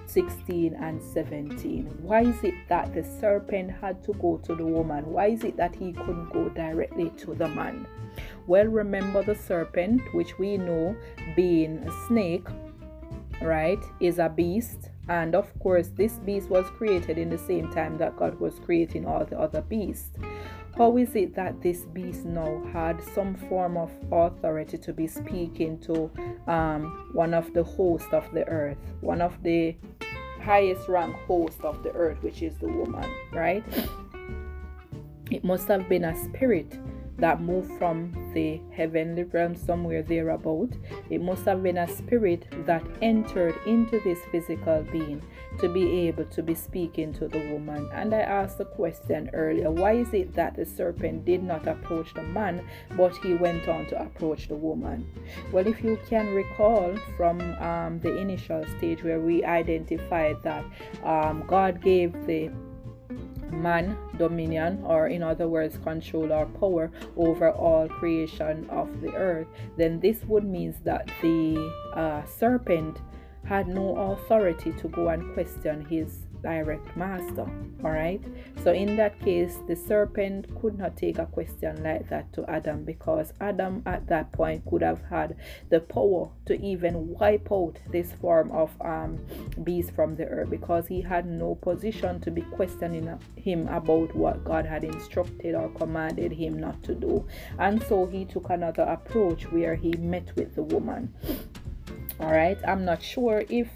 16 0.07 0.75
and 0.75 1.03
17. 1.03 1.87
Why 2.03 2.23
is 2.23 2.45
it 2.45 2.55
that 2.69 2.95
the 2.95 3.03
serpent 3.03 3.71
had 3.71 4.03
to 4.05 4.13
go 4.15 4.41
to 4.45 4.55
the 4.55 4.65
woman? 4.65 5.07
Why 5.07 5.27
is 5.29 5.43
it 5.43 5.57
that 5.57 5.75
he 5.75 5.93
couldn't 5.93 6.33
go 6.33 6.49
directly 6.51 7.11
to 7.19 7.35
the 7.35 7.49
man? 7.49 7.87
Well, 8.47 8.67
remember 8.67 9.25
the 9.25 9.35
serpent, 9.35 10.03
which 10.15 10.39
we 10.39 10.57
know 10.57 10.95
being 11.35 11.79
a 11.79 12.07
snake, 12.07 12.47
right, 13.43 13.83
is 14.01 14.19
a 14.19 14.29
beast. 14.29 14.91
And 15.09 15.35
of 15.35 15.47
course, 15.59 15.89
this 15.89 16.15
beast 16.15 16.49
was 16.49 16.67
created 16.71 17.19
in 17.19 17.29
the 17.29 17.39
same 17.39 17.71
time 17.73 17.99
that 17.99 18.17
God 18.17 18.41
was 18.41 18.59
creating 18.59 19.07
all 19.07 19.25
the 19.25 19.39
other 19.39 19.63
beasts. 19.63 20.17
How 20.77 20.97
is 20.97 21.15
it 21.15 21.37
that 21.37 21.63
this 21.63 21.85
beast 21.85 22.25
now 22.25 22.63
had 22.73 23.01
some 23.15 23.37
form 23.49 23.77
of 23.77 23.93
authority 24.11 24.77
to 24.79 24.93
be 24.93 25.07
speaking 25.07 25.79
to 25.81 26.11
um, 26.51 27.11
one 27.13 27.33
of 27.33 27.53
the 27.55 27.63
hosts 27.63 28.13
of 28.13 28.25
the 28.33 28.47
earth, 28.49 28.79
one 29.01 29.21
of 29.21 29.41
the 29.45 29.77
highest 30.43 30.89
rank 30.89 31.15
host 31.27 31.61
of 31.63 31.83
the 31.85 31.93
earth, 31.93 32.23
which 32.23 32.43
is 32.43 32.57
the 32.59 32.67
woman, 32.67 33.09
right? 33.33 33.65
It 35.31 35.45
must 35.45 35.69
have 35.69 35.89
been 35.89 36.05
a 36.05 36.17
spirit 36.25 36.79
that 37.19 37.41
moved 37.41 37.79
from 37.79 38.13
the 38.35 38.61
heavenly 38.73 39.25
realm 39.25 39.55
somewhere 39.55 40.03
thereabout. 40.03 40.71
It 41.11 41.23
must 41.23 41.45
have 41.45 41.63
been 41.63 41.79
a 41.79 41.89
spirit 41.89 42.47
that 42.67 42.85
entered 43.03 43.55
into 43.67 44.01
this 44.01 44.19
physical 44.31 44.83
being 44.91 45.23
to 45.61 45.69
be 45.69 46.09
able 46.09 46.25
to 46.25 46.43
be 46.43 46.55
speaking 46.55 47.13
to 47.15 47.29
the 47.29 47.39
woman. 47.53 47.89
And 47.93 48.13
I 48.13 48.21
asked 48.21 48.59
the 48.59 48.65
question 48.65 49.31
earlier 49.33 49.71
why 49.71 49.93
is 49.93 50.13
it 50.13 50.35
that 50.35 50.57
the 50.57 50.65
serpent 50.65 51.25
did 51.25 51.43
not 51.43 51.67
approach 51.67 52.13
the 52.15 52.23
man, 52.23 52.67
but 52.97 53.17
he 53.19 53.35
went 53.35 53.69
on 53.69 53.87
to 53.87 54.03
approach 54.03 54.49
the 54.49 54.57
woman? 54.57 55.07
Well, 55.53 55.67
if 55.67 55.83
you 55.83 55.99
can 56.09 56.35
recall 56.35 56.97
from 57.17 57.41
um, 57.63 58.01
the 58.01 58.17
initial 58.17 58.65
stage 58.79 59.03
where 59.03 59.21
we 59.21 59.45
identified 59.45 60.43
that 60.43 60.65
um, 61.05 61.45
God 61.47 61.81
gave 61.81 62.13
the 62.27 62.51
man 63.63 63.97
dominion, 64.19 64.83
or 64.85 65.09
in 65.09 65.23
other 65.23 65.49
words, 65.49 65.79
control 65.79 66.33
or 66.33 66.47
power 66.47 66.91
over 67.17 67.51
all 67.51 67.89
creation 67.89 68.69
of 68.71 69.01
the 69.01 69.15
earth, 69.15 69.47
then 69.77 70.01
this 70.01 70.25
would 70.25 70.45
mean 70.45 70.75
that 70.85 71.09
the 71.23 71.73
uh, 71.95 72.25
serpent 72.27 72.99
had 73.45 73.69
no 73.69 73.97
authority 73.97 74.73
to 74.73 74.89
go 74.89 75.09
and 75.09 75.35
question 75.35 75.85
his 75.85 76.24
direct 76.45 76.95
master. 76.97 77.47
All 77.83 77.91
right. 77.91 78.23
So 78.63 78.73
in 78.73 78.97
that 78.97 79.19
case, 79.21 79.59
the 79.67 79.75
serpent 79.75 80.47
could 80.61 80.79
not 80.79 80.97
take 80.97 81.19
a 81.19 81.27
question 81.27 81.83
like 81.83 82.09
that 82.11 82.33
to 82.35 82.49
Adam 82.49 82.85
because 82.85 83.33
Adam 83.41 83.83
at 83.87 84.07
that 84.09 84.31
point 84.33 84.65
could 84.67 84.83
have 84.83 85.03
had 85.09 85.37
the 85.71 85.81
power 85.81 86.31
to 86.47 86.55
even 86.61 87.09
wipe 87.09 87.51
out 87.51 87.79
this 87.91 88.13
form 88.13 88.53
of 88.53 88.71
um, 88.83 89.19
beast 89.65 89.93
from 89.93 90.15
the 90.17 90.27
earth 90.27 90.51
because 90.51 90.87
he 90.87 91.01
had 91.01 91.27
no 91.27 91.55
position 91.57 92.21
to 92.21 92.31
be 92.31 92.43
questioning 92.43 93.19
him 93.37 93.67
about 93.69 94.15
what 94.15 94.45
God 94.45 94.67
had 94.67 94.85
instructed 94.85 95.55
or 95.55 95.71
commanded 95.71 96.31
him 96.31 96.59
not 96.59 96.83
to 96.85 96.95
do. 96.95 97.27
And 97.59 97.83
so 97.85 98.07
he 98.07 98.27
took 98.27 98.51
another 98.51 98.83
approach 98.83 99.51
where 99.51 99.75
he 99.75 99.93
met 99.93 100.37
with 100.37 100.55
the 100.55 100.63
woman. 100.63 101.13
All 102.21 102.31
right. 102.31 102.59
I'm 102.69 102.85
not 102.85 103.03
sure 103.03 103.45
if 103.49 103.69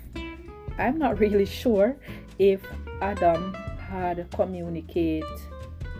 I'm 0.78 0.98
not 0.98 1.18
really 1.24 1.46
sure 1.46 1.96
if 2.38 2.60
Adam 3.00 3.54
had 3.78 4.30
communicate 4.32 5.24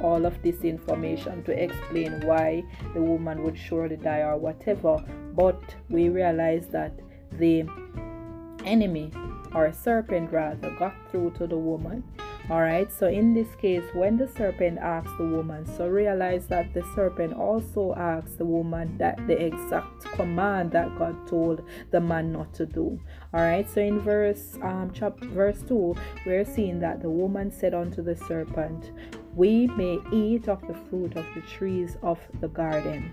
all 0.01 0.25
of 0.27 0.41
this 0.43 0.61
information 0.63 1.43
to 1.45 1.53
explain 1.53 2.21
why 2.21 2.63
the 2.95 3.01
woman 3.01 3.43
would 3.43 3.59
surely 3.59 3.97
die 3.97 4.21
or 4.21 4.37
whatever 4.37 4.97
but 5.35 5.61
we 5.89 6.09
realize 6.09 6.67
that 6.69 6.93
the 7.33 7.65
enemy 8.65 9.11
or 9.55 9.73
serpent 9.73 10.31
rather 10.31 10.71
got 10.79 10.95
through 11.11 11.31
to 11.33 11.47
the 11.47 11.57
woman 11.57 12.05
all 12.51 12.63
right 12.63 12.91
so 12.91 13.07
in 13.07 13.35
this 13.35 13.55
case 13.57 13.85
when 13.93 14.17
the 14.17 14.27
serpent 14.27 14.79
asked 14.79 15.17
the 15.19 15.25
woman 15.25 15.67
so 15.77 15.87
realize 15.87 16.47
that 16.47 16.73
the 16.73 16.83
serpent 16.95 17.35
also 17.35 17.95
asked 17.97 18.39
the 18.39 18.45
woman 18.45 18.97
that 18.97 19.19
the 19.27 19.39
exact 19.45 20.03
command 20.13 20.73
that 20.73 20.89
god 20.99 21.15
told 21.27 21.63
the 21.91 22.01
man 22.01 22.33
not 22.33 22.53
to 22.55 22.67
do. 22.67 22.99
All 23.35 23.41
right 23.41 23.69
so 23.69 23.81
in 23.81 24.01
verse 24.01 24.57
um 24.63 24.91
chapter 24.95 25.27
verse 25.27 25.63
2 25.69 25.95
we're 26.27 26.45
seeing 26.45 26.81
that 26.81 27.03
the 27.03 27.11
woman 27.11 27.51
said 27.51 27.75
unto 27.75 28.03
the 28.03 28.17
serpent 28.17 28.93
we 29.35 29.67
may 29.69 29.99
eat 30.11 30.49
of 30.49 30.67
the 30.67 30.75
fruit 30.89 31.17
of 31.17 31.27
the 31.35 31.43
trees 31.43 31.97
of 32.03 32.19
the 32.41 32.49
garden 32.49 33.13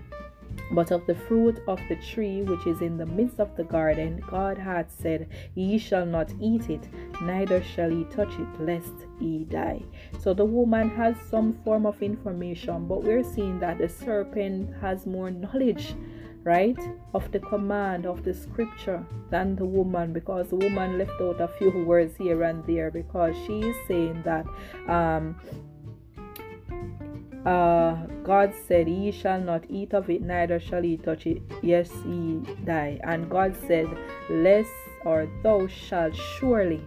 but 0.70 0.90
of 0.90 1.06
the 1.06 1.14
fruit 1.14 1.60
of 1.68 1.80
the 1.88 1.96
tree 1.96 2.42
which 2.42 2.66
is 2.66 2.82
in 2.82 2.96
the 2.96 3.06
midst 3.06 3.40
of 3.40 3.54
the 3.56 3.64
garden, 3.64 4.22
God 4.28 4.58
hath 4.58 4.90
said, 5.00 5.28
Ye 5.54 5.78
shall 5.78 6.06
not 6.06 6.32
eat 6.40 6.68
it, 6.70 6.88
neither 7.22 7.62
shall 7.62 7.90
ye 7.90 8.04
touch 8.04 8.32
it, 8.38 8.60
lest 8.60 8.94
ye 9.20 9.44
die. 9.44 9.82
So 10.20 10.34
the 10.34 10.44
woman 10.44 10.90
has 10.90 11.16
some 11.30 11.54
form 11.64 11.86
of 11.86 12.02
information, 12.02 12.86
but 12.86 13.02
we're 13.02 13.24
seeing 13.24 13.60
that 13.60 13.78
the 13.78 13.88
serpent 13.88 14.74
has 14.80 15.06
more 15.06 15.30
knowledge 15.30 15.94
right 16.46 16.78
of 17.12 17.30
the 17.32 17.40
command 17.40 18.06
of 18.06 18.22
the 18.22 18.32
scripture 18.32 19.04
than 19.30 19.56
the 19.56 19.64
woman 19.64 20.12
because 20.12 20.48
the 20.48 20.56
woman 20.56 20.96
left 20.96 21.20
out 21.20 21.40
a 21.40 21.48
few 21.58 21.70
words 21.84 22.16
here 22.16 22.44
and 22.44 22.64
there 22.66 22.88
because 22.88 23.34
she 23.46 23.58
is 23.60 23.76
saying 23.88 24.22
that 24.24 24.46
um 24.88 25.34
uh, 27.46 27.94
God 28.24 28.52
said, 28.66 28.88
Ye 28.88 29.12
shall 29.12 29.40
not 29.40 29.64
eat 29.70 29.94
of 29.94 30.10
it, 30.10 30.20
neither 30.20 30.58
shall 30.58 30.84
ye 30.84 30.96
touch 30.96 31.26
it, 31.26 31.40
yes, 31.62 31.90
ye 32.04 32.40
die. 32.64 32.98
And 33.04 33.30
God 33.30 33.54
said, 33.66 33.86
Lest 34.28 34.72
or 35.04 35.28
thou 35.44 35.68
shalt 35.68 36.16
surely, 36.16 36.82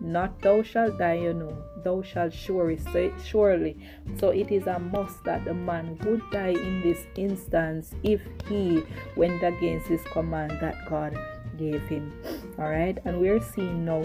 not 0.00 0.38
thou 0.42 0.62
shalt 0.62 0.98
die, 0.98 1.14
you 1.14 1.32
know, 1.32 1.56
thou 1.82 2.02
shalt 2.02 2.34
surely, 2.34 2.78
surely. 3.24 3.76
So 4.18 4.30
it 4.30 4.52
is 4.52 4.66
a 4.66 4.78
must 4.78 5.24
that 5.24 5.46
the 5.46 5.54
man 5.54 5.98
would 6.04 6.22
die 6.30 6.48
in 6.48 6.82
this 6.82 7.06
instance 7.16 7.94
if 8.02 8.20
he 8.46 8.82
went 9.16 9.42
against 9.42 9.88
this 9.88 10.02
command 10.12 10.58
that 10.60 10.76
God 10.90 11.16
gave 11.56 11.80
him. 11.88 12.12
All 12.58 12.68
right, 12.68 12.98
and 13.06 13.18
we're 13.18 13.40
seeing 13.40 13.86
now 13.86 14.02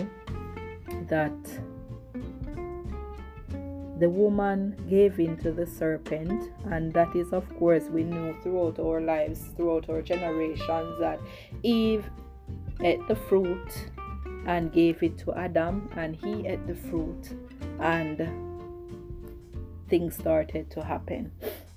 that 1.10 1.36
the 4.02 4.10
woman 4.10 4.76
gave 4.90 5.20
in 5.20 5.38
to 5.38 5.52
the 5.52 5.66
serpent, 5.66 6.52
and 6.72 6.92
that 6.92 7.16
is, 7.16 7.32
of 7.32 7.48
course, 7.60 7.84
we 7.84 8.04
know 8.04 8.36
throughout 8.42 8.80
our 8.80 9.00
lives, 9.00 9.52
throughout 9.56 9.88
our 9.90 10.02
generations, 10.02 11.00
that 11.00 11.20
Eve 11.62 12.10
ate 12.82 13.08
the 13.08 13.16
fruit 13.16 13.92
and 14.48 14.74
gave 14.74 15.04
it 15.04 15.20
to 15.20 15.32
Adam, 15.34 15.88
and 15.96 16.16
he 16.16 16.48
ate 16.48 16.66
the 16.66 16.74
fruit, 16.74 17.38
and 17.80 18.28
things 19.88 20.18
started 20.18 20.72
to 20.72 20.84
happen. 20.84 21.32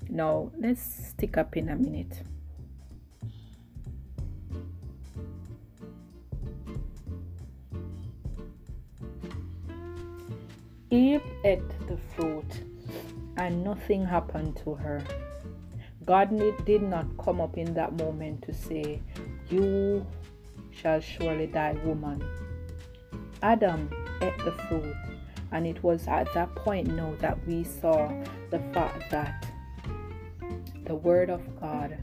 Now, 0.09 0.51
let's 0.57 0.81
stick 1.09 1.37
up 1.37 1.55
in 1.55 1.69
a 1.69 1.75
minute. 1.75 2.23
Eve 10.91 11.23
ate 11.43 11.87
the 11.87 11.97
fruit 12.15 12.61
and 13.37 13.63
nothing 13.63 14.05
happened 14.05 14.55
to 14.63 14.75
her. 14.75 15.03
God 16.05 16.29
did 16.65 16.83
not 16.83 17.07
come 17.17 17.41
up 17.41 17.57
in 17.57 17.73
that 17.73 17.97
moment 17.97 18.43
to 18.43 18.53
say, 18.53 19.01
You 19.49 20.05
shall 20.69 20.99
surely 20.99 21.47
die, 21.47 21.75
woman. 21.83 22.23
Adam 23.41 23.89
ate 24.21 24.37
the 24.45 24.51
fruit, 24.51 24.95
and 25.51 25.65
it 25.65 25.81
was 25.83 26.07
at 26.07 26.31
that 26.35 26.53
point 26.53 26.87
now 26.87 27.15
that 27.19 27.43
we 27.47 27.63
saw 27.63 28.07
the 28.51 28.59
fact 28.71 29.09
that 29.09 29.47
the 30.85 30.93
Word 30.93 31.31
of 31.31 31.41
God 31.59 31.97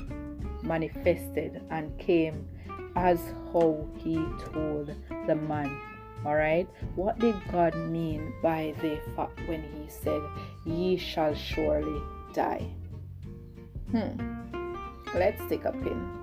manifested 0.64 1.62
and 1.71 1.97
came 2.01 2.49
as 2.97 3.21
how 3.53 3.88
He 3.99 4.16
told 4.53 4.92
the 5.29 5.37
man 5.37 5.81
all 6.24 6.37
right, 6.37 6.68
what 6.94 7.18
did 7.18 7.35
God 7.50 7.74
mean 7.74 8.32
by 8.42 8.74
the 8.80 9.00
fact 9.16 9.40
when 9.46 9.62
He 9.62 9.88
said, 9.88 10.22
Ye 10.64 10.96
shall 10.96 11.35
surely 11.35 12.00
die? 12.32 12.66
Hmm, 13.90 14.42
let's 15.14 15.42
take 15.48 15.64
a 15.64 15.72
pin. 15.72 16.22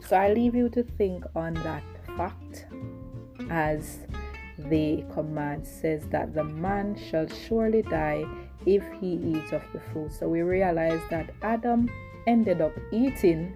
So 0.00 0.16
I 0.16 0.32
leave 0.32 0.54
you 0.54 0.68
to 0.70 0.82
think 0.82 1.24
on 1.36 1.54
that 1.54 1.84
fact 2.16 2.66
as 3.50 3.98
the 4.58 5.04
command 5.14 5.66
says 5.66 6.06
that 6.08 6.34
the 6.34 6.44
man 6.44 6.98
shall 7.10 7.28
surely 7.28 7.82
die 7.82 8.24
if 8.66 8.82
he 9.00 9.14
eats 9.14 9.52
of 9.52 9.62
the 9.72 9.80
fruit. 9.92 10.12
So 10.12 10.28
we 10.28 10.42
realize 10.42 11.00
that 11.10 11.30
Adam 11.42 11.88
ended 12.26 12.60
up 12.60 12.72
eating 12.92 13.54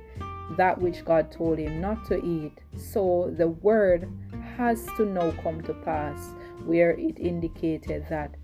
that 0.56 0.78
which 0.78 1.04
God 1.04 1.32
told 1.32 1.58
him 1.58 1.80
not 1.80 2.04
to 2.06 2.24
eat. 2.24 2.58
So 2.76 3.32
the 3.36 3.48
word 3.48 4.08
has 4.56 4.84
to 4.96 5.04
now 5.04 5.30
come 5.42 5.62
to 5.62 5.74
pass 5.74 6.30
where 6.64 6.92
it 6.92 7.18
indicated 7.18 8.06
that 8.08 8.34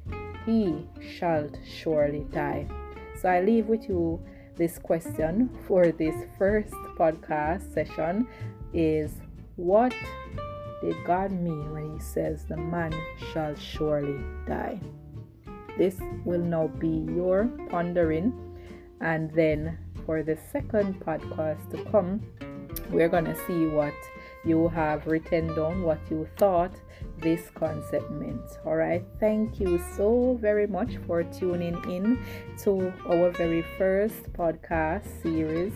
he 0.44 0.86
shall 1.00 1.48
surely 1.66 2.24
die. 2.32 2.66
So 3.20 3.28
I 3.28 3.40
leave 3.40 3.66
with 3.66 3.88
you 3.88 4.20
this 4.56 4.78
question 4.78 5.50
for 5.66 5.92
this 5.92 6.14
first 6.38 6.72
podcast 6.98 7.72
session 7.72 8.26
is 8.72 9.12
what 9.56 9.94
did 10.80 10.96
God 11.04 11.32
mean 11.32 11.72
when 11.72 11.94
he 11.94 12.00
says 12.00 12.44
the 12.44 12.56
man 12.56 12.94
shall 13.32 13.54
surely 13.54 14.18
die? 14.46 14.80
This 15.76 15.96
will 16.24 16.40
now 16.40 16.68
be 16.68 17.06
your 17.14 17.50
pondering 17.70 18.32
and 19.00 19.30
then 19.32 19.78
for 20.04 20.22
the 20.22 20.38
second 20.50 21.00
podcast 21.00 21.70
to 21.70 21.84
come 21.90 22.20
we're 22.90 23.08
going 23.08 23.24
to 23.24 23.36
see 23.46 23.66
what 23.66 23.94
you 24.48 24.68
have 24.68 25.06
written 25.06 25.54
down 25.54 25.82
what 25.82 26.00
you 26.10 26.26
thought 26.38 26.72
this 27.18 27.50
concept 27.54 28.10
meant. 28.10 28.58
All 28.64 28.76
right, 28.76 29.04
thank 29.20 29.60
you 29.60 29.80
so 29.96 30.38
very 30.40 30.66
much 30.66 30.96
for 31.06 31.22
tuning 31.22 31.76
in 31.90 32.18
to 32.64 32.92
our 33.06 33.30
very 33.30 33.62
first 33.76 34.32
podcast 34.32 35.04
series, 35.22 35.74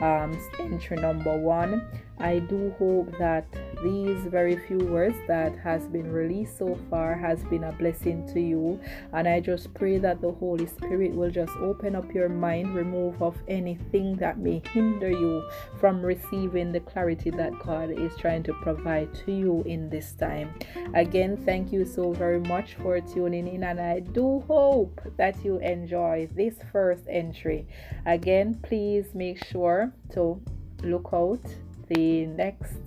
um, 0.00 0.38
entry 0.58 0.96
number 0.96 1.36
one. 1.36 1.86
I 2.18 2.38
do 2.38 2.74
hope 2.78 3.16
that 3.18 3.46
these 3.82 4.18
very 4.26 4.56
few 4.66 4.78
words 4.78 5.16
that 5.28 5.56
has 5.58 5.86
been 5.88 6.10
released 6.10 6.56
so 6.58 6.78
far 6.88 7.14
has 7.14 7.44
been 7.44 7.64
a 7.64 7.72
blessing 7.72 8.26
to 8.32 8.40
you. 8.40 8.80
And 9.12 9.28
i 9.28 9.40
just 9.40 9.72
pray 9.74 9.98
that 9.98 10.20
the 10.20 10.32
holy 10.32 10.66
spirit 10.66 11.12
will 11.14 11.30
just 11.30 11.52
open 11.58 11.94
up 11.94 12.12
your 12.14 12.28
mind 12.28 12.74
remove 12.74 13.22
of 13.22 13.36
anything 13.48 14.16
that 14.16 14.38
may 14.38 14.62
hinder 14.72 15.10
you 15.10 15.48
from 15.78 16.00
receiving 16.00 16.72
the 16.72 16.80
clarity 16.80 17.30
that 17.30 17.58
god 17.58 17.90
is 17.90 18.16
trying 18.16 18.42
to 18.44 18.54
provide 18.62 19.12
to 19.26 19.32
you 19.32 19.62
in 19.66 19.90
this 19.90 20.12
time. 20.12 20.54
Again 20.94 21.36
thank 21.36 21.72
you 21.72 21.84
so 21.84 22.12
very 22.12 22.40
much 22.40 22.74
for 22.74 23.00
tuning 23.00 23.46
in 23.46 23.64
and 23.64 23.80
i 23.80 24.00
do 24.00 24.42
hope 24.46 25.00
that 25.16 25.44
you 25.44 25.58
enjoy 25.58 26.28
this 26.34 26.54
first 26.72 27.04
entry. 27.08 27.66
Again 28.06 28.58
please 28.62 29.14
make 29.14 29.44
sure 29.44 29.92
to 30.14 30.40
look 30.82 31.10
out 31.12 31.40
the 31.88 32.26
next 32.26 32.78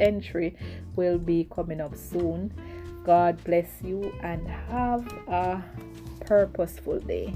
entry 0.00 0.56
will 0.94 1.18
be 1.18 1.48
coming 1.54 1.80
up 1.80 1.96
soon. 1.96 2.52
God 3.04 3.42
bless 3.44 3.68
you 3.82 4.12
and 4.22 4.46
have 4.48 5.06
a 5.28 5.62
purposeful 6.20 6.98
day. 7.00 7.34